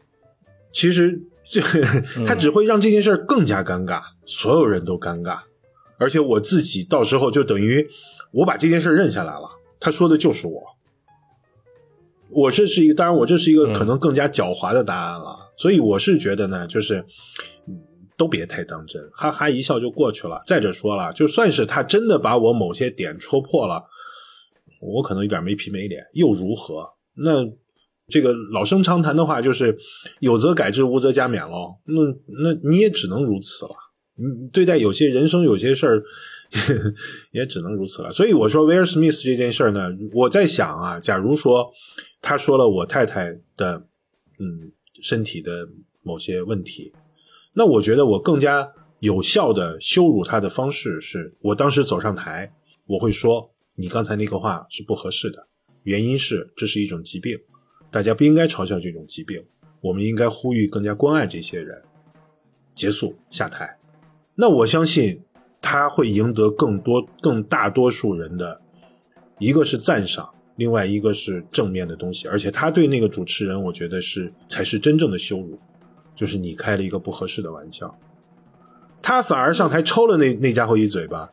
[0.74, 1.62] 其实这
[2.26, 5.40] 他只会让这件事更加尴尬，所有人都尴尬，
[5.98, 7.90] 而且我自己到时候就等于
[8.32, 9.50] 我把这件事认下来了。
[9.80, 10.62] 他说的就是我，
[12.32, 15.36] 我这是一个，当然我这是一个嗯可能更加狡猾的答案了。
[15.58, 17.06] 所以我是觉得呢，就是
[17.68, 17.80] 嗯
[18.18, 20.42] 都别太当真，哈哈一笑就过去了。
[20.46, 23.84] 再者说了，就算是他真的把我某些点戳破了。
[24.82, 26.84] 我可能有点没皮没脸，又如何？
[27.16, 27.46] 那
[28.08, 29.78] 这个老生常谈的话就是
[30.20, 31.76] “有则改之，无则加勉”喽。
[31.86, 33.72] 那那你也只能如此了。
[34.16, 36.04] 你对待有些人生有些事儿，
[37.32, 38.12] 也只能如此了。
[38.12, 41.72] 所以我说威尔史密斯这件事儿呢，我在想啊，假如说
[42.22, 43.88] 他说了我太太的
[44.40, 44.72] 嗯
[45.02, 45.68] 身体的
[46.04, 46.94] 某些问题，
[47.54, 52.54] 那我觉得我更加有效的羞辱他的方式是，我当时走上台，
[52.86, 53.50] 我会说。
[53.76, 55.48] 你刚才那个话是不合适的，
[55.84, 57.40] 原因是这是一种疾病，
[57.90, 59.44] 大家不应该嘲笑这种疾病，
[59.80, 61.82] 我们应该呼吁更加关爱这些人。
[62.76, 63.80] 结束下台，
[64.36, 65.24] 那我相信
[65.62, 68.60] 他会赢得更多、更大多数人的，
[69.38, 75.60] 一个是赞赏，另外一个是正面的东西，而且他对那个主持人，我觉得是才是真正的羞辱，
[76.16, 77.96] 就是你开了一个不合适的玩笑，
[79.02, 81.32] 他反而上台抽了那那家伙一嘴巴。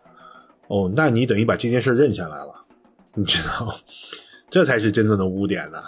[0.69, 2.67] 哦，那你等于把这件事认下来了，
[3.15, 3.75] 你知道，
[4.51, 5.83] 这才是真正的污点呢、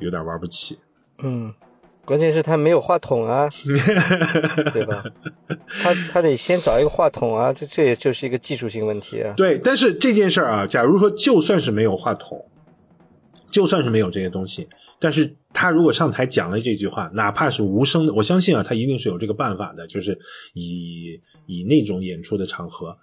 [0.00, 0.78] 有点玩不起。
[1.22, 1.50] 嗯，
[2.08, 3.46] 关键是他没有话筒啊，
[4.72, 5.04] 对吧？
[5.82, 9.34] 他他得先找一个话筒啊，这这也就是一个技术性问题啊。
[9.36, 12.42] 对，但是这件事儿啊，假如说就算是没有话筒，
[13.50, 14.66] 就算是没有这些东西，
[14.98, 20.18] 但是他如果上台讲了这句话，哪怕是无声的，我相信啊，他一定是有这个办法的，就是
[20.54, 22.96] 以以那种演出的场合。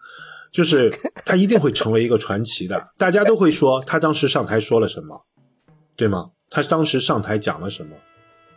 [0.51, 0.89] 就是
[1.25, 5.25] 他一定会成为一个传奇的，大家都会说他当时上台说了什么，
[5.95, 6.31] 对吗？
[6.49, 7.93] 他当时上台讲了什么？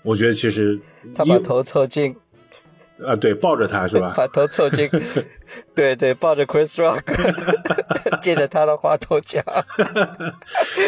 [0.02, 0.78] 我觉得其实
[1.14, 2.14] 他把头凑近，
[3.04, 4.14] 啊，对，抱着他是吧？
[4.16, 4.88] 把头凑近，
[5.74, 7.02] 对对，抱着 Chris Rock，
[8.22, 9.44] 借着他的话筒讲，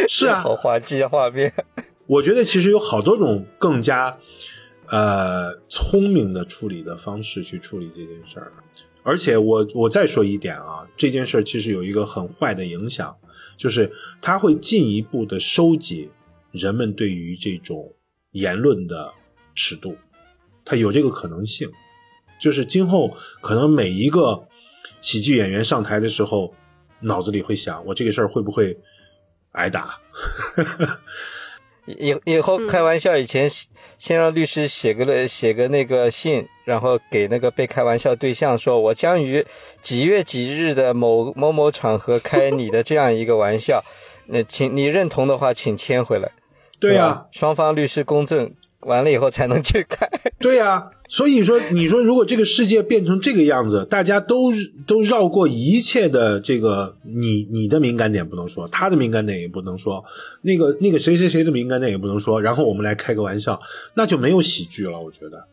[0.08, 1.52] 是啊，好滑稽的画面。
[2.06, 4.18] 我觉得其实有好多种更加
[4.88, 8.52] 呃聪明的处理的方式去处理这件事儿。
[9.02, 13.16] 而且我我再说一点啊，这件事儿其实有一个很坏的影响，
[13.56, 13.90] 就是
[14.20, 16.10] 它会进一步的收紧
[16.52, 17.92] 人们对于这种
[18.32, 19.12] 言论的
[19.54, 19.96] 尺度，
[20.64, 21.70] 它有这个可能性。
[22.40, 24.48] 就是今后可能每一个
[25.02, 26.54] 喜剧演员上台的时候，
[27.00, 28.78] 脑子里会想：我这个事儿会不会
[29.52, 30.00] 挨打？
[31.86, 33.50] 以以后开玩笑以前，
[33.98, 39.44] 先让律师写个了写个那个信，然后给那个被开玩笑对象说：“我将于
[39.82, 43.84] 几月几日的某某某场合开你的这样一个玩笑，
[44.26, 46.30] 那请你认同的话，请签回来。”
[46.80, 48.50] 对呀、吧双方律师公证
[48.80, 50.08] 完了以后才能去开。
[50.40, 54.50] 对呀、所以说，你说如果这个世界变成这个样子，大家都
[54.86, 60.02] 都绕过一切的这个，你你的敏感点不能说，他的敏感点也不能说，
[60.40, 63.60] 那个那个谁谁谁的敏感点也不能说，然后我们来开个玩笑，
[63.94, 65.44] 那就没有喜剧了，我觉得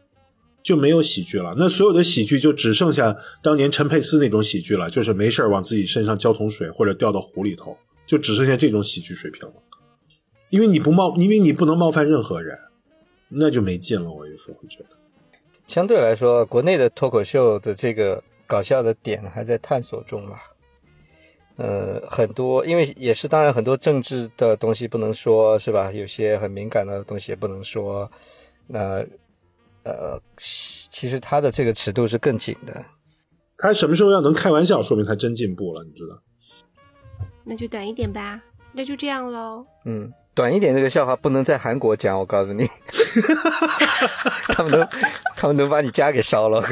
[0.64, 1.54] 就没有喜剧了。
[1.58, 7.76] 那所有的喜剧就只剩下当年陈佩斯那种喜剧了，就是没事儿往自己身上浇桶水或者掉到湖里头，
[8.06, 9.54] 就只剩下这种喜剧水平了。
[10.50, 12.58] 因为你不冒，因为你不能冒犯任何人，
[13.30, 14.10] 那就没劲了。
[14.12, 14.98] 我有时候会觉得。
[15.66, 20.42] 相对来说，国内的脱口秀的这个搞笑的点还在探索中吧。
[21.58, 25.92] 呃，很多因为也是，当然很多政治的东西不能说，是吧？
[25.92, 28.10] 有些很敏感的东西也不能说。
[28.68, 29.04] 那
[29.84, 32.86] 呃，其实他的这个尺度是更紧的。
[33.58, 36.22] 他什么时候要能开玩笑，说明他真进步了，你知道？
[37.44, 38.42] 那就短一点吧，
[38.72, 39.66] 那就这样喽。
[39.86, 42.70] 嗯，短一点这个笑话不能在韩国讲，我告诉你，
[44.54, 44.88] 他们能
[45.36, 46.64] 他们能把你家给烧了。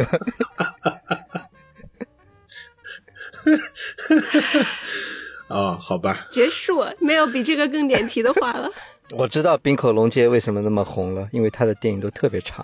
[5.49, 8.69] 哦、好吧，结束，没有比这个更点题的话了。
[9.17, 12.63] 我知道冰口龙介为什么那么红了，因为他的电影都特别长。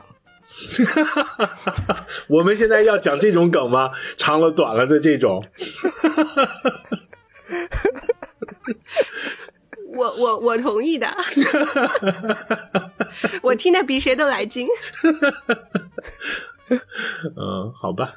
[2.28, 3.90] 我们现在要讲这种梗吗？
[4.18, 5.44] 长了短了的这种，
[9.94, 11.16] 我我我同意的，
[13.44, 14.68] 我听的比谁都来劲。
[17.36, 18.16] 嗯，好吧，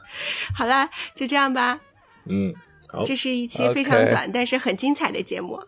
[0.54, 1.80] 好啦，就这样吧。
[2.26, 2.54] 嗯，
[2.88, 5.60] 好，这是一期非常短但是很精彩的节目。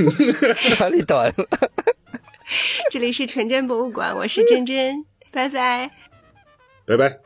[0.80, 1.46] 哪里短了？
[2.90, 5.90] 这里是纯真博物馆，我是真真，拜拜。
[6.86, 7.18] 拜拜。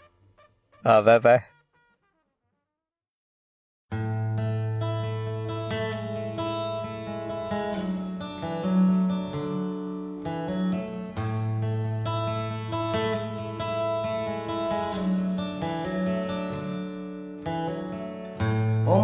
[0.82, 1.57] 啊，拜拜。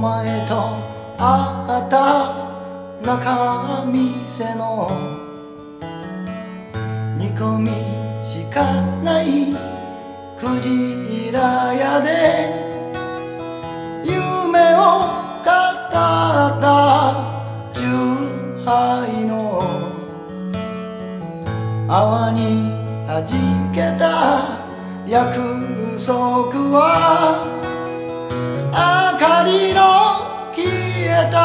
[0.05, 0.55] 前と
[1.17, 1.97] 会った
[3.03, 4.91] 中店の
[7.17, 7.71] 煮込み
[8.23, 9.55] しかない
[10.37, 12.54] クジラ屋で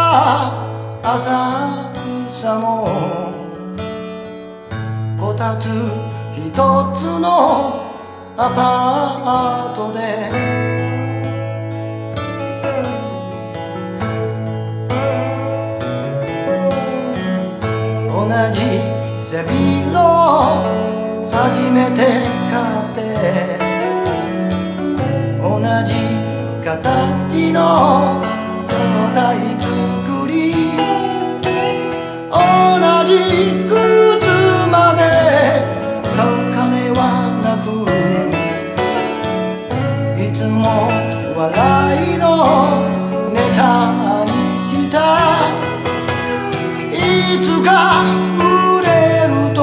[0.09, 1.13] 浅
[2.27, 2.65] 草の
[5.19, 5.67] こたつ
[6.35, 7.27] 一つの
[8.35, 9.99] アパートで。
[18.09, 18.57] 同じ
[19.29, 21.37] 背広を初
[21.69, 21.97] めて
[22.49, 22.97] 買って。
[25.39, 25.47] 同
[25.85, 25.93] じ
[26.63, 27.57] 形の
[28.67, 28.73] 胴
[29.13, 29.58] 体
[33.09, 33.25] 同じ
[33.67, 33.73] 靴
[34.69, 35.01] まで
[36.15, 37.01] 買う金は
[37.41, 37.65] なく
[40.21, 40.61] いつも
[41.35, 41.41] 笑
[42.13, 42.23] いの
[43.33, 44.29] ネタに
[44.61, 44.95] した
[46.93, 46.93] い。
[47.41, 47.67] つか
[48.37, 48.87] 売れ
[49.25, 49.59] ると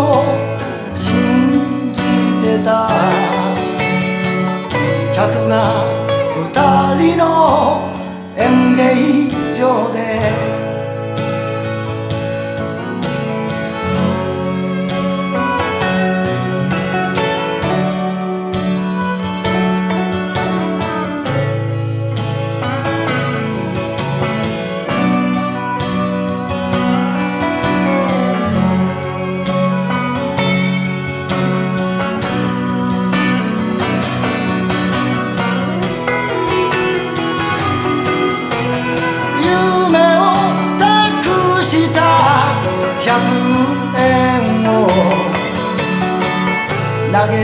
[0.97, 2.03] 信じ
[2.43, 2.91] てた。
[5.15, 5.55] 客が
[6.35, 6.43] 二
[6.99, 7.23] 人の
[8.37, 8.83] 演芸
[9.57, 10.46] 場で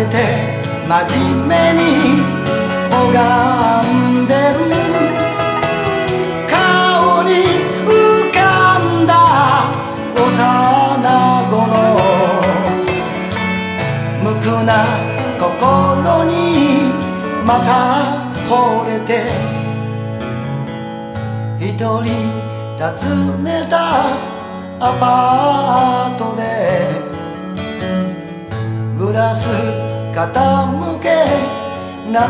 [0.06, 0.16] て
[0.88, 0.92] 真
[1.46, 1.80] 面目に
[2.90, 2.96] 拝
[4.22, 4.62] んでる。
[6.48, 7.30] 顔に
[7.86, 7.90] 浮
[8.32, 9.10] かんだ
[10.16, 10.18] 幼
[11.50, 11.74] 子の
[14.22, 14.70] 無垢な
[15.38, 16.32] 心に
[17.44, 17.70] また
[18.48, 18.50] 惚
[18.86, 19.10] れて
[21.58, 22.04] 一人
[22.78, 22.82] 訪
[23.42, 23.74] ねた
[24.80, 26.40] アパートで
[28.98, 31.24] グラス傾け
[32.12, 32.20] 懐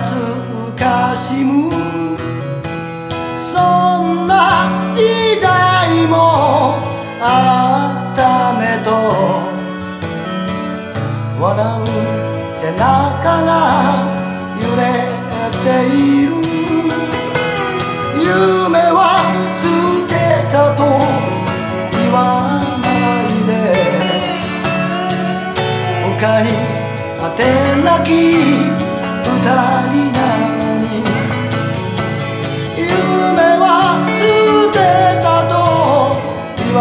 [0.77, 1.71] かしむ。
[3.53, 3.59] そ
[4.03, 4.33] んな
[4.95, 6.79] 時代も
[7.21, 7.27] あ
[8.13, 8.89] ったねと。
[11.41, 11.85] 笑う
[12.61, 13.51] 背中が
[14.61, 14.81] 揺れ
[15.65, 16.31] ている。
[18.15, 18.25] 夢
[18.93, 19.19] は
[19.61, 19.63] 捨
[20.07, 20.11] て
[20.53, 20.81] たと
[21.91, 22.17] 言わ
[22.81, 22.87] な
[23.23, 23.51] いで。
[26.21, 26.47] 他に
[27.37, 27.43] て
[27.83, 30.19] なき二人な
[30.59, 30.85] のに
[32.77, 32.87] 夢
[33.59, 33.65] は
[34.19, 34.21] 捨
[34.73, 34.77] て
[35.23, 35.53] たと
[36.57, 36.81] 言わ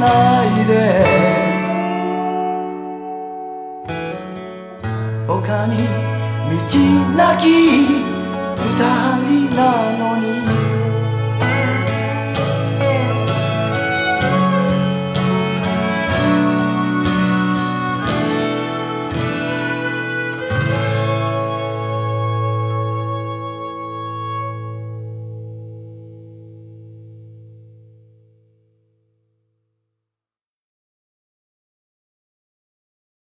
[0.00, 0.04] な
[0.44, 0.72] いで
[5.26, 5.72] 他に
[6.50, 6.56] 道
[7.16, 7.44] なき
[8.56, 8.64] 二
[9.24, 9.60] 人な
[9.98, 10.05] のに